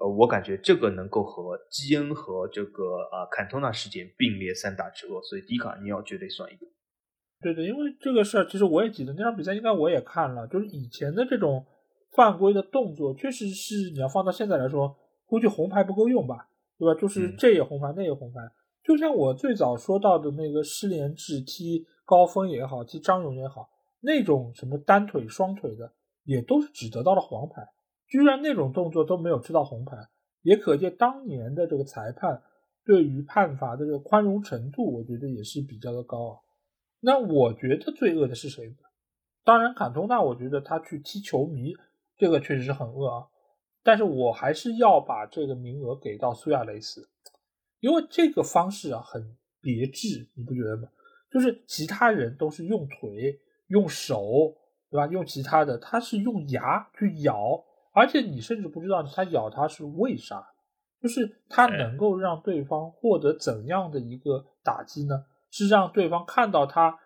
[0.00, 6.66] 呃，我感觉这个能够和基恩和这个啊坎通纳事件并列三大之恶，所以迪卡尼奥绝对算一个。
[7.40, 10.46] 对对，因为这个事儿，其实我也记得那场比赛，应该我也看了。
[10.48, 11.64] 就是以前的这种
[12.12, 16.98] 犯规的动作，确实是你要放到现在来说，估计红牌不够用吧，对吧？
[17.00, 18.40] 就是这也红牌，那也红牌。
[18.82, 23.68] 就像我最早说到的那个失联制踢高峰也好，踢张勇也好，
[24.00, 25.92] 那种什么单腿、双腿的，
[26.24, 27.66] 也都是只得到了黄牌，
[28.08, 29.96] 居然那种动作都没有吃到红牌，
[30.42, 32.42] 也可见当年的这个裁判
[32.84, 36.38] 对于判罚的这个宽容程度，我觉得也是比较的高啊。
[37.00, 38.76] 那我觉得最恶的是谁呢？
[39.44, 41.74] 当然，坎通纳，我觉得他去踢球迷，
[42.16, 43.26] 这个确实是很恶啊。
[43.82, 47.08] 但是我还是要把这个名额给到苏亚雷斯，
[47.78, 50.88] 因为这个方式啊很别致，你不觉得吗？
[51.30, 54.56] 就是其他人都是用腿、用手，
[54.90, 55.06] 对吧？
[55.06, 57.64] 用其他的，他是用牙去咬，
[57.96, 60.46] 而且你甚至不知道他咬他是为啥，
[61.00, 65.24] 就是他能够让对方获得怎样的一个打击呢？
[65.50, 66.98] 是让对方看到他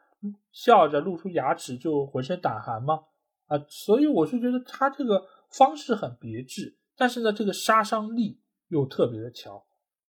[0.51, 3.05] 笑着露出牙齿就浑身胆寒吗？
[3.47, 9.63] 啊，所以我是觉得他这个方式很别致，但是呢，这个杀伤力又特别的强。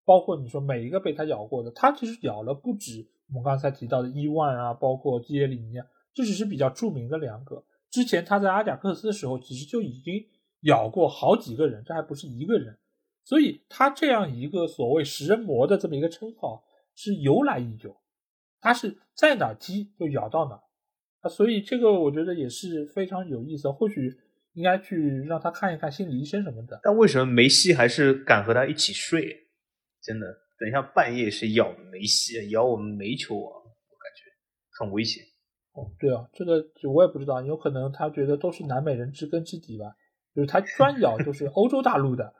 [0.03, 7.63] 包括你说每一个被他咬过的，他其实咬了不止我们刚才提到的伊万啊，包括基耶里尼亚，这只是比较著名的两个。
[7.91, 10.25] 之前他在阿贾克斯的时候，其实就已经
[10.61, 12.77] 咬过好几个人，这还不是一个人。
[13.23, 16.63] 所以他这样一个所谓食人魔的这么一个称号
[16.95, 17.95] 是由来已久。
[18.59, 20.61] 他是在哪击就咬到哪，
[21.21, 24.11] 啊，所以这个我觉得也是非常有意思，或许
[24.53, 26.79] 应该去让他看一看心理医生什么的。
[26.83, 29.35] 但为什么梅西还是敢和他一起睡？
[30.01, 30.27] 真的，
[30.59, 35.23] 等一下半夜是咬梅西，咬我们煤球王，我感觉很危险。
[35.73, 39.85] 哦，对啊，这个我也不知道，有可能他觉得都是南美人知根知底吧，
[40.35, 42.33] 就是他专咬就是欧洲大陆的，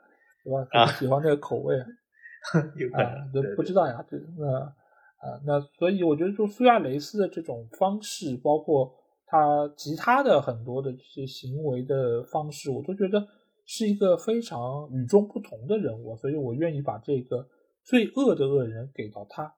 [0.44, 0.66] 对吧？
[0.72, 1.76] 啊，喜欢这个口味，
[2.76, 4.74] 有可能，不知道呀，这那。
[5.22, 8.92] 啊，那所以我觉得，就苏亚雷斯的这种方式，包括
[9.24, 13.24] 他其他的很多的这些行为的方式，我都觉得
[13.64, 17.48] 是一个非常与众不同的人物，所以我愿意把这个
[17.84, 19.54] 最恶的恶人给到他。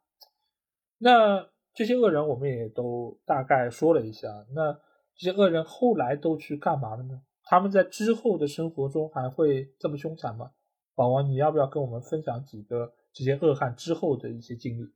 [0.99, 4.75] 那这些恶人我们也都大概说了一下，那
[5.17, 7.23] 这些恶人后来都去干嘛了呢？
[7.55, 10.51] 他们在之后的生活中还会这么凶残吗？
[10.97, 14.91] 宝王，你要不要跟我们分享几个这些恶汉之后的一些经历？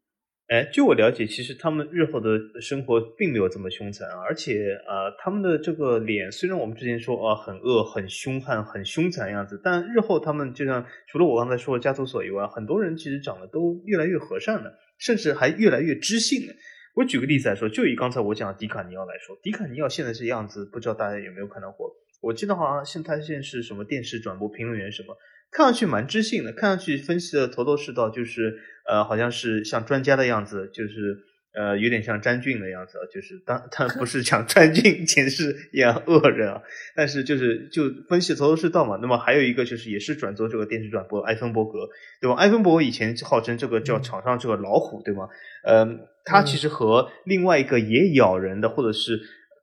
[0.48, 16.54] 哎，据我了解，其实他们日后的生活并没有这么凶残，而且呃，他们的这个脸虽然我们之前说啊很恶、很凶悍、很凶残样子，但日后他们就像除了我刚才说的加图索以外，很多人其实长得都越来越和善了，甚至还越来越知性了。
[16.96, 21.88] 我举个例子来说，就以刚才我讲的迪卡尼奥来说，迪卡尼奥现在这样子，不知道大家有没有看到过？
[22.20, 25.16] 我记得好像现他现在是什么电视转播评论员什么，
[25.50, 28.58] 看上去蛮知性的，看上去分析的头头是道，就是
[28.88, 31.24] 呃，好像是像专家的样子，就是。
[31.54, 36.62] 呃，有点像詹俊的样子啊，就是当他不是讲詹俊前世演恶人啊，
[36.94, 38.96] 但是就是就分析头头是道嘛。
[39.00, 41.88] 那么还有一个就是也是转做这个电视转播，埃芬伯格，
[42.20, 42.36] 对吧？
[42.36, 45.26] 埃芬伯格以前号称这个叫场上这个老虎，对吗？
[45.64, 49.18] 嗯，他其实和另外一个也咬人的，或者是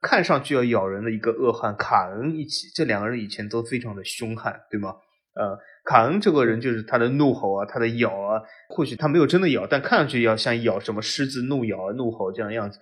[0.07, 4.95] 看上去要咬人的一个恶汉卡恩一起，这两个人以前都非常的凶悍，对吗？
[5.33, 5.57] 呃。
[5.83, 12.79] 卡恩这个人就是他的怒吼啊，他的咬啊，或许他没有真的咬，但看上去要像咬什么狮子怒咬啊、怒吼这样的样子。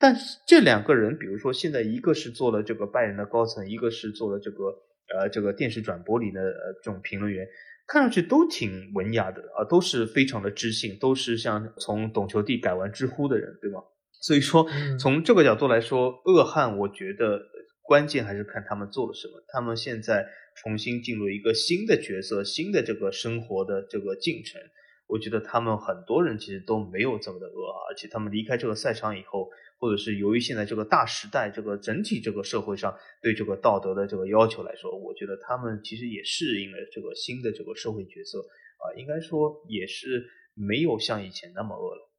[0.00, 4.64] 但是这两个人，比如说现在一个是做了这个拜仁的高层，一个是做了这个
[5.14, 7.46] 呃这个电视转播里的呃这种评论员，
[7.86, 13.80] 看上去都挺文雅的啊，都是非常的知性，都是像从懂球帝改完知乎的人，对吗？
[14.20, 14.66] 所以说
[14.98, 17.40] 从这个角度来说，恶汉我觉得
[17.82, 20.26] 关键还是看他们做了什么，他们现在。
[20.56, 24.60] 重新进入一个新的角色，新的这个生活的这个进程，
[25.06, 29.48] 我觉得他们很多人其实都没有这么的恶，而且他们离开这个赛场以后，
[29.78, 42.09] 或者是由于现在这个大时代，这个整体这个社会上对这个道德的这个要求来说，我觉得他们其实也适应了这个新的这个社会角色啊，应该说也是没有像以前那么恶了。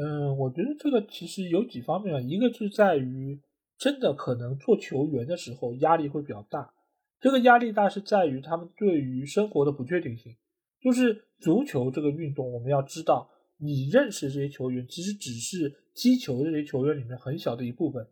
[0.00, 3.40] 嗯，我觉得这个其实有几方面，一个是在于
[3.76, 6.72] 真的可能做球员的时候压力会比较大。
[7.20, 10.36] 这个压力大是在于他们对于生活的不确定性，
[10.80, 13.28] 就是足球这个运动，我们要知道，
[13.58, 18.06] 你认识这些球员，其实只是踢球这些球员里面很小的一部分，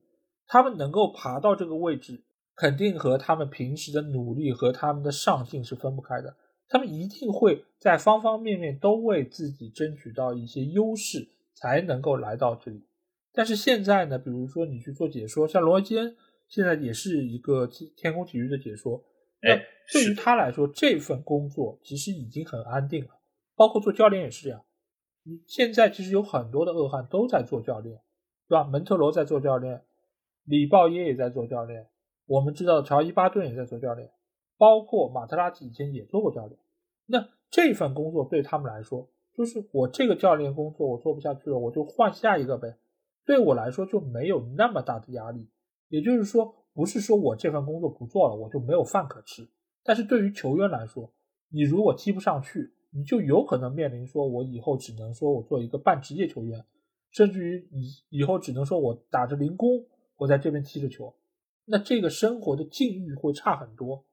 [0.48, 2.24] 他们能够爬到这个位置，
[2.56, 6.36] 肯定和他们平时的努力和他们的上进是分不开的，
[6.68, 12.86] 他们一定会在方方面面都为自己争取到一些优势，才能够来到这里。
[13.32, 16.14] 但是现在呢，比如说你去做解说，像罗杰。
[16.48, 19.02] 现在也是一个天空体育的解说，
[19.42, 19.56] 那
[19.92, 23.10] 对于他来说，这份工作其实已经很安定了。
[23.56, 24.64] 包括做教练也是这样。
[25.24, 28.00] 你现在其实有很多的恶汉都在做教练，
[28.48, 28.62] 对吧？
[28.62, 29.82] 门特罗在做教练，
[30.44, 31.88] 里鲍耶也在做教练，
[32.26, 34.08] 我们知道乔伊巴顿也在做教练，
[34.56, 36.56] 包括马特拉齐以前也做过教练。
[37.06, 42.78] 那这份工作对他们来说，就是我这个教练工作我做不下去了，我就换下一个呗。
[43.24, 45.48] 对我来说就没有那么大的压力。
[45.88, 49.46] 也就是说，不是说我这份工作不做了，我就没有饭可吃。
[49.84, 51.12] 但是对于球员来说，
[51.50, 56.64] 你如果踢不上去，你就有可能面临说，我以后只能说我做一个半职业球员，
[57.10, 59.84] 甚至于以以后只能说我打着零工，
[60.16, 61.14] 我在这边踢着球，
[61.66, 64.04] 那这个生活的境遇会差很多。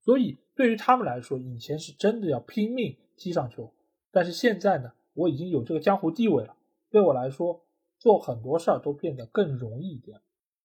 [0.00, 3.72] 所以对于他们来说，以前是真的要拼命踢上球，
[4.12, 6.54] 但是现在呢，我已经有这个江湖地位了，
[6.90, 7.64] 对我来说，
[7.98, 10.20] 做很多事儿都变得更容易一点。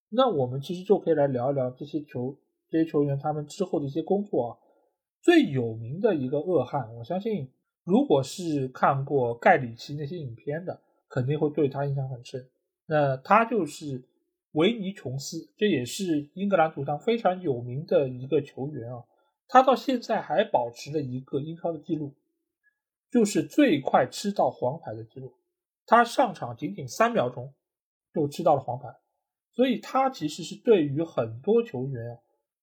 [0.10, 2.38] 那我们其实就可以来聊一聊这些球
[2.70, 4.58] 这些球员他们之后的一些工作啊。
[5.22, 7.50] 最有名的一个恶汉，我相信
[7.84, 10.80] 如果是看过盖里奇那些影片的，
[11.10, 12.48] 肯定会对他印象很深。
[12.86, 14.04] 那他就是
[14.52, 19.04] 维尼琼斯，这也是英格兰足坛非常有名的一个球员啊。
[19.48, 22.14] 他到现在还保持了一个英超的记录，
[23.12, 25.34] 就是最快吃到黄牌的记录。
[25.86, 27.54] 他上场仅仅三秒钟
[28.14, 28.88] 就吃到了黄牌。
[29.54, 32.20] 所以他其实是对于很多球员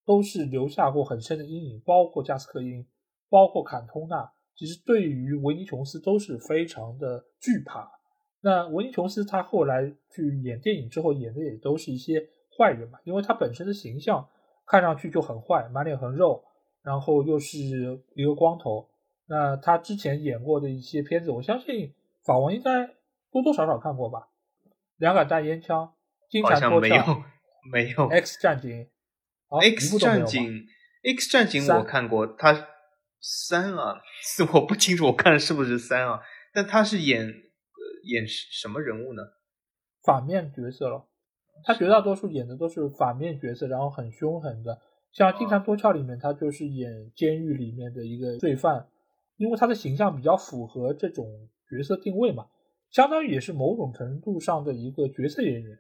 [0.06, 2.86] 都是留下过很深的阴影，包括加斯科因，
[3.28, 7.90] 包括坎通纳，其实对于维尼琼斯都是非常的惧怕。
[8.40, 14.28] 那维尼琼斯他后来去演电影之后，演的也都是一些坏人嘛，因为他本身的形象
[14.66, 16.44] 看上去就很坏，满脸横肉，
[16.82, 17.58] 然后又是
[18.14, 18.88] 一个光头。
[19.26, 21.94] 那他之前演过的一些片子，我相信
[22.24, 22.86] 法王应该
[23.30, 24.28] 多多少少看过吧，
[24.96, 25.86] 《两杆大烟枪》。
[26.42, 27.22] 好像没有，
[27.70, 28.08] 没有。
[28.08, 28.88] X 战警
[29.48, 30.66] ，X 战警
[31.04, 32.66] ，X 战警我看过，他
[33.20, 36.20] 三啊，是我不清楚，我看的是不是三啊？
[36.52, 37.32] 但他是演
[38.04, 39.22] 演什么人物呢？
[40.02, 41.06] 反面角色了。
[41.64, 44.80] 他绝大多数演的都是反面角色，然后很凶狠的。
[45.12, 48.88] 像《金蝉脱壳》里面，他就是演监狱里面的一个罪犯，
[49.36, 51.26] 因为他的形象比较符合这种
[51.68, 52.46] 角色定位嘛，
[52.90, 55.78] 相当于也是某种程度上的一个角色演员。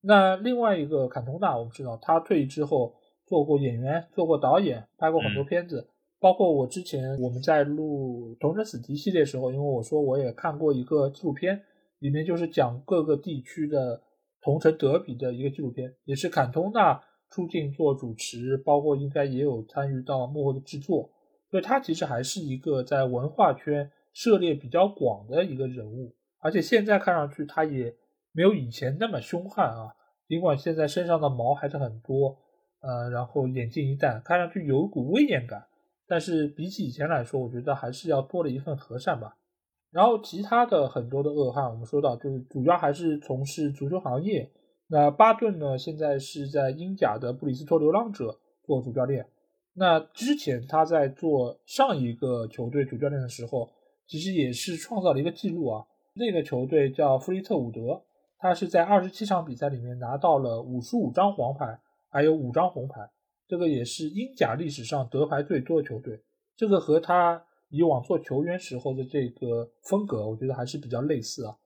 [0.00, 2.94] 那另外一个坎通纳，我们知道他退役之后
[3.26, 5.86] 做过演员，做过导演，拍过很多片子，
[6.18, 11.62] 包括我之前我们在录《同城死敌》系列时候，因为我说我也看过一个纪录片，
[12.00, 14.02] 里面就是讲各个地区的
[14.40, 17.00] 同城德比的一个纪录片，也是坎通纳
[17.30, 21.08] 出镜做主持，包括应该也有参与到幕后的制作，
[21.52, 27.94] 所以他其实还是一个在文化圈涉猎比较广的一个人物，而且现在看上去他也。
[28.34, 29.94] 没有以前那么凶悍啊，
[30.26, 32.34] 尽管现在身上的毛还是很多，
[32.80, 35.66] 呃，然后眼镜一戴，看上去有一股威严感。
[36.06, 39.36] 但是比起以前来说，我觉得还是要多了一份和善吧。
[39.90, 44.50] 然后其他的很多的恶汉，我们说到就是主要还是从事足球行业。
[44.86, 49.26] 那巴顿呢，现在是在英甲的布里斯托流浪者做主教练。
[49.74, 53.70] 那之前他在做上一个球队主教练的时候，
[54.06, 55.84] 其实也是创造了一个记录啊。
[56.14, 58.02] 那个球队叫弗利特伍德，
[58.38, 61.80] 他是在二十七场比赛里面拿到了五十五张黄牌，
[62.10, 63.00] 还有五张红牌。
[63.48, 66.20] 这个也是英甲历史上得牌最多的球队，
[66.56, 71.56] 这个和他以往做球员时候的这个风格，我觉得还是比较类似啊。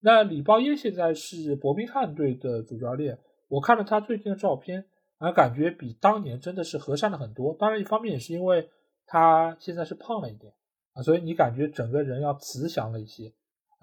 [0.00, 3.18] 那李报耶现在是伯明翰队的主教练，
[3.48, 4.84] 我看了他最近的照片，
[5.18, 7.54] 啊，感觉比当年真的是和善了很多。
[7.58, 8.68] 当然，一方面也是因为
[9.06, 10.52] 他现在是胖了一点
[10.92, 13.32] 啊，所以你感觉整个人要慈祥了一些。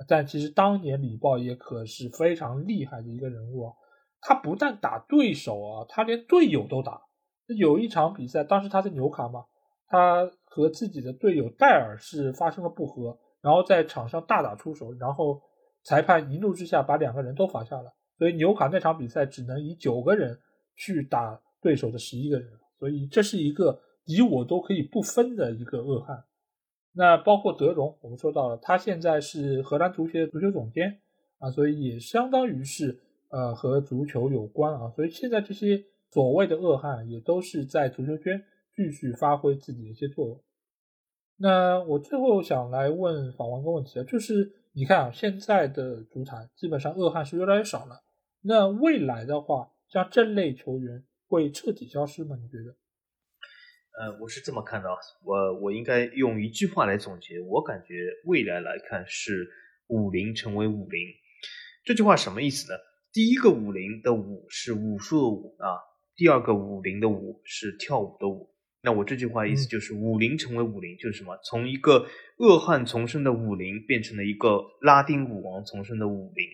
[0.07, 3.73] 但其实当年李豹也可是非常厉害的一个人物啊，
[4.19, 7.01] 他不但打对手啊，他连队友都打。
[7.57, 9.45] 有一场比赛，当时他在纽卡嘛，
[9.87, 15.41] 他和自己的队友戴尔是发生了不和，然后在场上大打出手，然后
[15.83, 20.39] 裁判一怒之下把两个人都罚下了，所以纽卡那场比赛只能以九个人
[20.75, 22.49] 去打对手的十一个人，
[22.79, 26.25] 所以这是一个你我都可以不分的一个恶汉。
[26.93, 31.01] 那包括德容，我们说到了，他现在是荷兰足协的足球总监
[31.39, 32.99] 啊，所以也相当于是
[33.29, 35.85] 呃和足球有关啊，所以现在这些。
[36.13, 38.43] 所谓的恶汉也都是在足球圈
[38.75, 40.43] 继续发挥自己的一些作用。
[41.37, 48.03] 那我最后想来问访问个问题啊，就是你看啊，现在的足坛基本上恶汉是越来越少了。
[48.41, 52.37] 那未来的话，像这类球员会彻底消失吗？
[52.41, 52.77] 你觉得？
[53.99, 54.87] 呃，我是这么看的，
[55.25, 57.93] 我我应该用一句话来总结，我感觉
[58.23, 59.49] 未来来看是
[59.87, 61.01] 武林成为武林。
[61.83, 62.79] 这句话什么意思呢？
[63.11, 65.67] 第一个武林的武是武术的武啊。
[66.15, 68.49] 第二个武林的武是跳舞的舞，
[68.81, 71.37] 那我这句话意思就是武林成为武林，就是什么？
[71.43, 72.07] 从一个
[72.37, 76.47] 恶汉丛生的武林变成了一个拉丁舞王丛生的武林。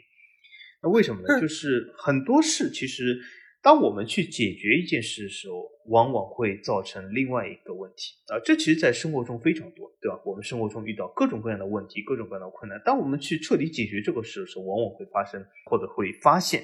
[0.88, 1.42] 那为什么呢？
[1.42, 3.20] 就是很多事其实，
[3.62, 8.40] 当我们去解决一件事的时候，往往会造成另外一个问题啊。
[8.46, 10.18] 这其实，在生活中非常多，对吧？
[10.26, 16.64] 我们生活中遇到各种各样的问题，各种各样的困难，当我们去彻底解决这个事的时候，往往会发生或者会发现。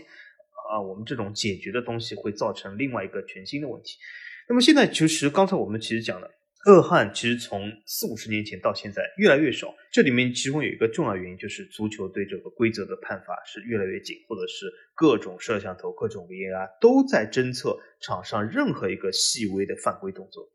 [0.71, 3.97] 啊，我们这种解决的东西会造成另外一个全新的问题。
[4.47, 6.27] 那么现在其实刚才我们其实讲了，
[6.65, 9.75] 恶汉其实从四五十年前到现在越来越少。
[9.91, 20.49] 这里面其中有一个重要原因，就是足球对这个规则的判罚是越来越紧，或者是各种摄像头、各种 VAR 都在侦测场上任何一个细微的犯规动作。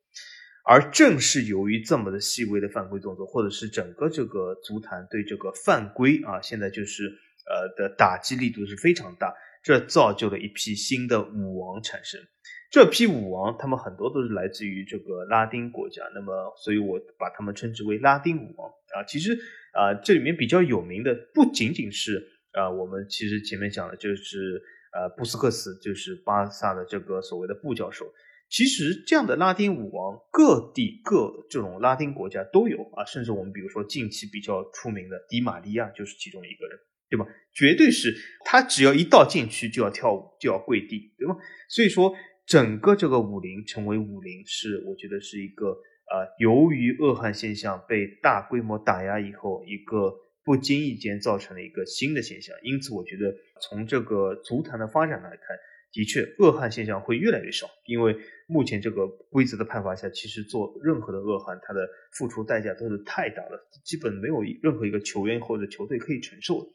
[0.65, 9.35] 而正是由于这么的细微的犯规动作，或者是整个这个足坛对这个犯规啊，现在就是呃的打击力度是非常大。
[9.63, 12.21] 这造就了一批新的舞王产生，
[12.71, 19.03] 这批舞王他们很多都是来自于这个拉丁国家，那么所以我把他们称之为拉丁舞王啊。
[19.07, 19.33] 其实
[19.73, 24.63] 啊，这里面比较有名的不仅仅是啊，我们其实前面讲的就是
[24.93, 28.13] 呃布斯克斯，就是巴萨的这个所谓的布教授。
[28.51, 36.79] 其实这样的拉丁舞王，各地各这种拉丁国家都有啊，甚至我们比如说近期比较出名的迪玛利亚就是其中一个人。
[37.11, 37.25] 对吧？
[37.55, 38.15] 绝对是
[38.45, 41.35] 他只要一到禁区就要跳舞，就要跪地，对吧？
[41.67, 42.15] 所以说，
[42.49, 52.57] 整个这个武林成为武林，是我觉得是一个呃，由于恶汉现象被大规模打压以后，一个不经意间造成了一个新的现象。
[52.63, 55.59] 因此，我觉得从这个足坛的发展来看，
[55.93, 58.17] 的确恶汉现象会越来越少，因为
[58.47, 66.67] 目前这个规则的判罚下，其实做任何的恶汉，他的付出代价都是太大了，基本没有任何一个球员或者球队可以承受。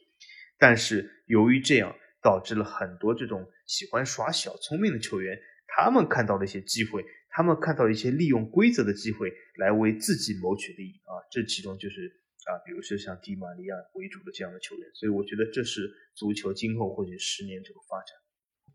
[0.60, 5.38] 但是由于这样，导致了很多这种喜欢耍小聪明的球员，
[5.76, 12.08] 他们看到了一些机会，他们看到了一些利用规则的机会来为自己谋取利益啊，这其中就是
[12.46, 18.14] 啊，比如说像迪玛利亚为主的这样的球员，所以我觉得这是足球今后或许十年这个发展。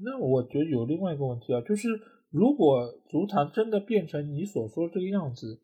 [0.01, 1.89] 那我觉得有另外一个问题啊，就是
[2.31, 5.61] 如果足坛真的变成你所说的这个样子，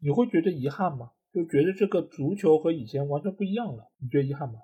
[0.00, 1.10] 你会觉得遗憾吗？
[1.32, 4.60] 就觉得这个足球和以前完全不一样了，你觉得遗憾吗？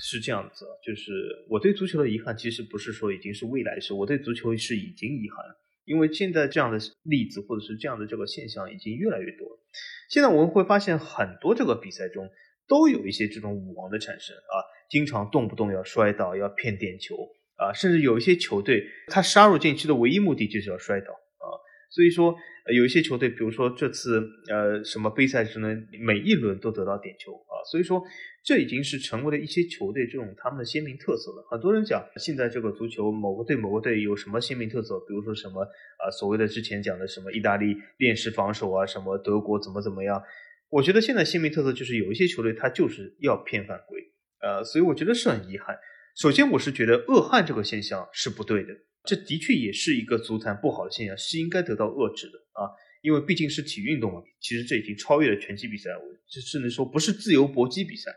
[0.00, 1.12] 是这样子，就是
[1.48, 5.44] 我对足球的遗憾，其实不是说已经是未来式，我对足球是已经遗憾，
[5.84, 9.58] 因为现在这样的例子或者是这样的这个现象已经越来越多了。
[10.10, 12.28] 现在我们会发现很多这个比赛中
[12.66, 14.56] 都有一些这种舞王的产生啊，
[14.90, 17.16] 经常动不动要摔倒，要骗点球
[17.56, 21.06] 啊，甚至有一些球队他杀入禁区的唯一目的就是要摔倒，
[21.90, 22.34] 所以说
[22.74, 25.68] 有一些球队，比如说这次呃什么杯赛之呢
[26.04, 28.02] 每一轮都得到点球啊，所以说，
[28.44, 31.46] 这已经是成为了一些球队这种他们的鲜明特色了。
[31.50, 40.22] 很多人讲现在这个足球某个队某个队有什么鲜明特色，比如说什么啊所谓的之前讲的什么意大利链式防守啊，什么德国怎么怎么样。
[40.70, 43.98] 我觉得现在鲜明特色就是有一些球队他就是要骗犯规，
[44.42, 45.74] 呃，所以我觉得是很遗憾。
[46.14, 48.74] 首先，我是觉得恶汉这个现象是不对的，
[49.08, 52.68] 这的确也是一个足坛不好的现象，是应该得到遏制的啊。
[53.00, 58.12] 因为毕竟是体育运动嘛，其实这已经超越了拳击比赛，我甚至说不是自由搏击比赛。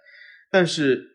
[0.50, 1.08] 但是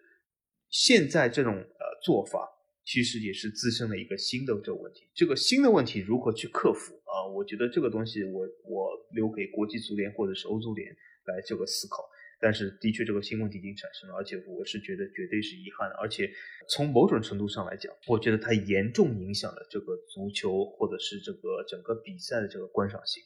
[0.71, 2.49] 现在这种呃做法，
[2.87, 5.11] 其实也是滋生了一个新的这个问题。
[5.15, 7.27] 这个新的问题如何去克服啊？
[7.35, 10.89] 我觉得这个东西，我我留给国际足联或者是欧足联
[11.27, 12.09] 来这个思考。
[12.39, 15.97] 但是的确，这个新问题已经产生了，而且我是觉得绝对是遗憾的。
[15.97, 16.31] 而且
[16.69, 23.23] 从某种程度上来讲，我觉得它严重影响了这个足球或者是这个整个比赛的这个观赏性。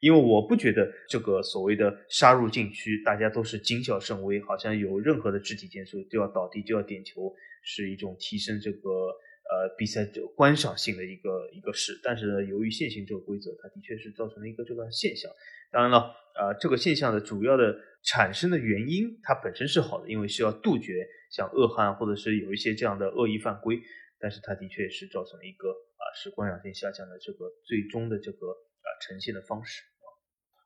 [0.00, 11.98] 因为我不觉得这个所谓的杀入禁区，大家都是惊笑甚微，好像有任何的肢体接触就要倒地就要点球，是一种提升这个呃比赛的观赏性的一个一个事。
[12.02, 15.30] 但是呢，由于现行这个规则，它的确是造成了一个这个现象。
[15.74, 17.74] 当然了，呃，这个现象的主要的
[18.04, 23.80] 产生的原因，它本身是好的，因为需要杜绝像恶汉或者是有一些这样的恶意犯规。
[24.20, 29.82] 但是它的确是造成了一个啊使观赏性下降的这个最终的这个啊呈现的方式。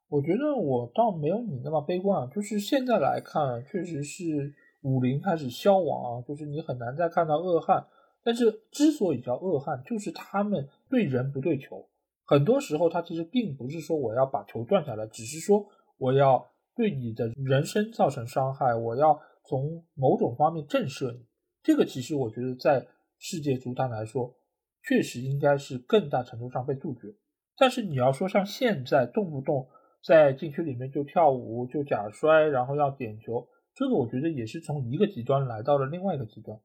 [0.09, 7.85] 我觉得我倒没有你那么悲观啊，就是现在来看，确实是武林开始消亡啊，就是你很难再看到恶汉。
[8.23, 11.89] 但是之所以叫恶汉，就是他们对人不对球，
[12.29, 16.47] 很多时候他其实并不是说我要把球断下来，只是说我要
[16.77, 21.25] 对你的人生造成伤害，我要从某种方面震慑你。
[21.63, 22.87] 这个其实我觉得在
[23.19, 24.37] 世界足坛来说，
[24.83, 27.15] 确实应该是更大程度上被杜绝。
[27.57, 29.67] 但是你要说像现在动不动。
[30.01, 36.57] 在禁区里面就跳舞就假摔，然后要点球，这个我觉得也是从一个极端来到了另外一个极端。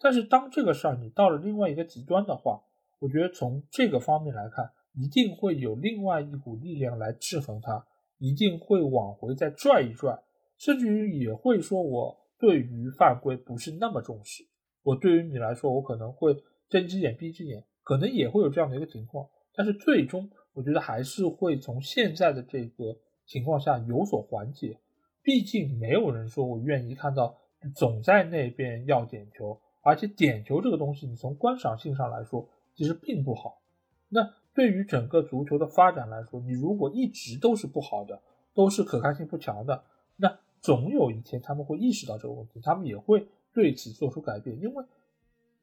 [0.00, 2.60] 但是当这个事儿你到了另外一个极端的话，
[2.98, 7.86] 我觉得从这个方面来看，一定会有另外一股力量来制衡它，
[8.18, 10.22] 一定会往回再拽一拽，
[10.58, 14.46] 甚至于也会说我对于犯规不是那么重视，
[14.82, 16.36] 我对于你来说我可能会
[16.68, 20.30] 睁只眼闭只眼，可能也会有这样的一个情况，但是最终。
[20.52, 24.76] 我觉得还是会从现在的这个情况下有所缓解，
[25.22, 27.38] 毕竟没有人说我愿意看到
[27.76, 33.62] 总在那边要点球，而且点球这个东西，你从观赏性上来说其实并不好。
[34.08, 34.28] 那
[34.60, 38.20] 对于整个足球的发展来说，你如果一直都是不好的，
[38.52, 39.82] 都是可看性不强的，
[40.16, 44.84] 那总有一天他们会意识到这个问题，他们也会对此做出改变，因为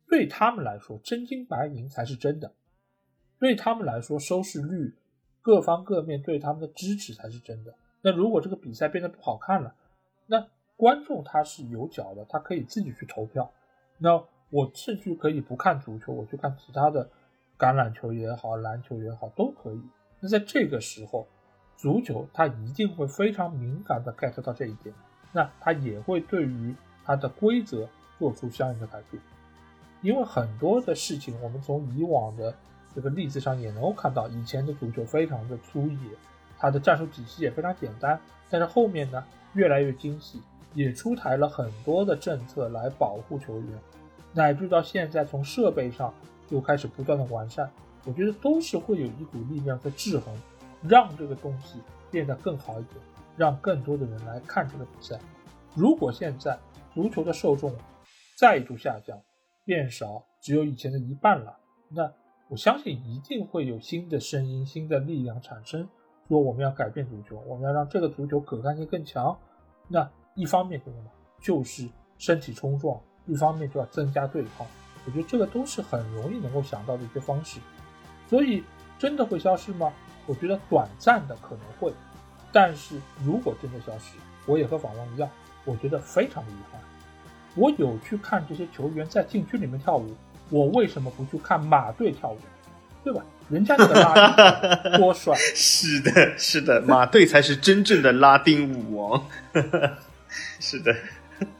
[0.09, 2.51] 对他们来说，真金白银才是真的。
[3.37, 4.95] 对他们来说，收视率
[5.43, 7.75] 各方各面对他们的支持才是真的。
[8.01, 9.75] 那如果这个比赛变得不好看了，
[10.25, 13.51] 那观众他是有脚的，他可以自己去投票。
[13.99, 17.07] 那我甚至可以不看足球，我去看其他的
[17.57, 19.81] 橄榄球也好，篮球也好，都可以。
[20.19, 21.27] 那在这个时候，
[21.75, 24.93] 足球它一定会非常敏感的 get 到这一点，
[25.31, 27.87] 那它也会对于它的规则
[28.19, 29.21] 做出相应的改变。
[30.01, 32.53] 因为很多的事情，我们从以往的
[32.93, 36.11] 这个例子上也能够看到，以前的足球非常的粗野，
[36.59, 38.19] 它的战术体系也非常简单。
[38.49, 39.23] 但是后面呢，
[39.53, 40.41] 越来越精细，
[40.73, 43.79] 也出台了很多的政策来保护球员，
[44.33, 46.13] 乃至到现在从设备上
[46.49, 47.69] 又开始不断的完善。
[48.05, 50.33] 我觉得都是会有一股力量在制衡，
[50.81, 51.79] 让这个东西
[52.09, 52.95] 变得更好一点，
[53.35, 55.19] 让更多的人来看这个比赛。
[55.75, 56.57] 如果现在
[56.93, 57.73] 足球的受众
[58.37, 59.19] 再度下降，
[59.65, 61.57] 变少，只有以前的一半了，
[61.89, 62.11] 那。
[62.49, 65.85] 我相信一定会有新的声音、新的力量产生，
[66.29, 69.37] 说我们要改变足球，我们要让这个足球可看性更强。
[69.89, 71.11] 那一方面是什么？
[71.41, 74.65] 就是身体冲撞；一方面就要增加对抗。
[75.07, 77.59] 我觉得这个都是很容易能够想到的一些方式。
[78.29, 78.63] 所以
[78.99, 79.91] 真的会消失吗？
[80.27, 81.91] 我觉得短暂的可能会，
[82.51, 85.27] 但是如果真的消失，我也和法王一样，
[85.65, 86.79] 我觉得非常的遗憾。
[87.55, 90.13] 我有去看这些球员在禁区里面跳舞。
[90.49, 92.37] 我为什么不去看马队跳舞，
[93.03, 93.21] 对吧？
[93.49, 95.35] 人家那个拉丁多帅！
[95.55, 99.25] 是的，是的，马队才是真正的拉丁舞王。
[100.59, 100.95] 是的，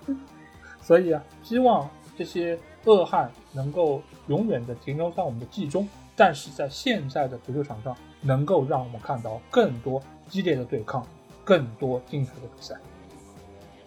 [0.82, 2.58] 所以啊，希望这些
[2.88, 11.06] 恶汉能够永远的停留在我们的记忆中，但是在现在的足球场上，能够让我们看到更多激烈的对抗，
[11.44, 12.76] 更多精彩的比赛。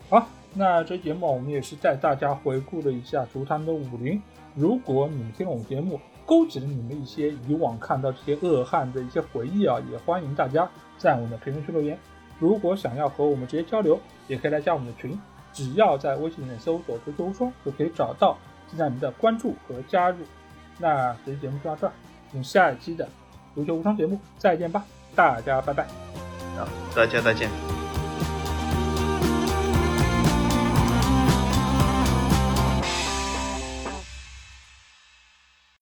[0.09, 4.21] 好，那这节目我们也是带大家回顾了一下足坛的武林。
[4.55, 10.69] 如果你们听了我们节目，勾起了你们一些以往看到这些恶汉的一些回忆啊，也欢迎大家
[10.99, 11.99] 在我们的评论区留言。
[12.39, 13.99] 如果想要和我们直接交流，
[14.29, 15.19] 也可以来加我们的群
[15.53, 18.39] 只要在微信里面搜索“足球无双”就可以找到，
[18.71, 20.19] 期待您的关注和加入。
[20.79, 21.93] 那本期节目就到这儿，
[22.33, 23.09] 我们下一期的
[23.55, 24.85] 足球无双节目再见吧，
[25.15, 25.87] 大家拜拜。
[26.57, 27.80] 好，大家再见。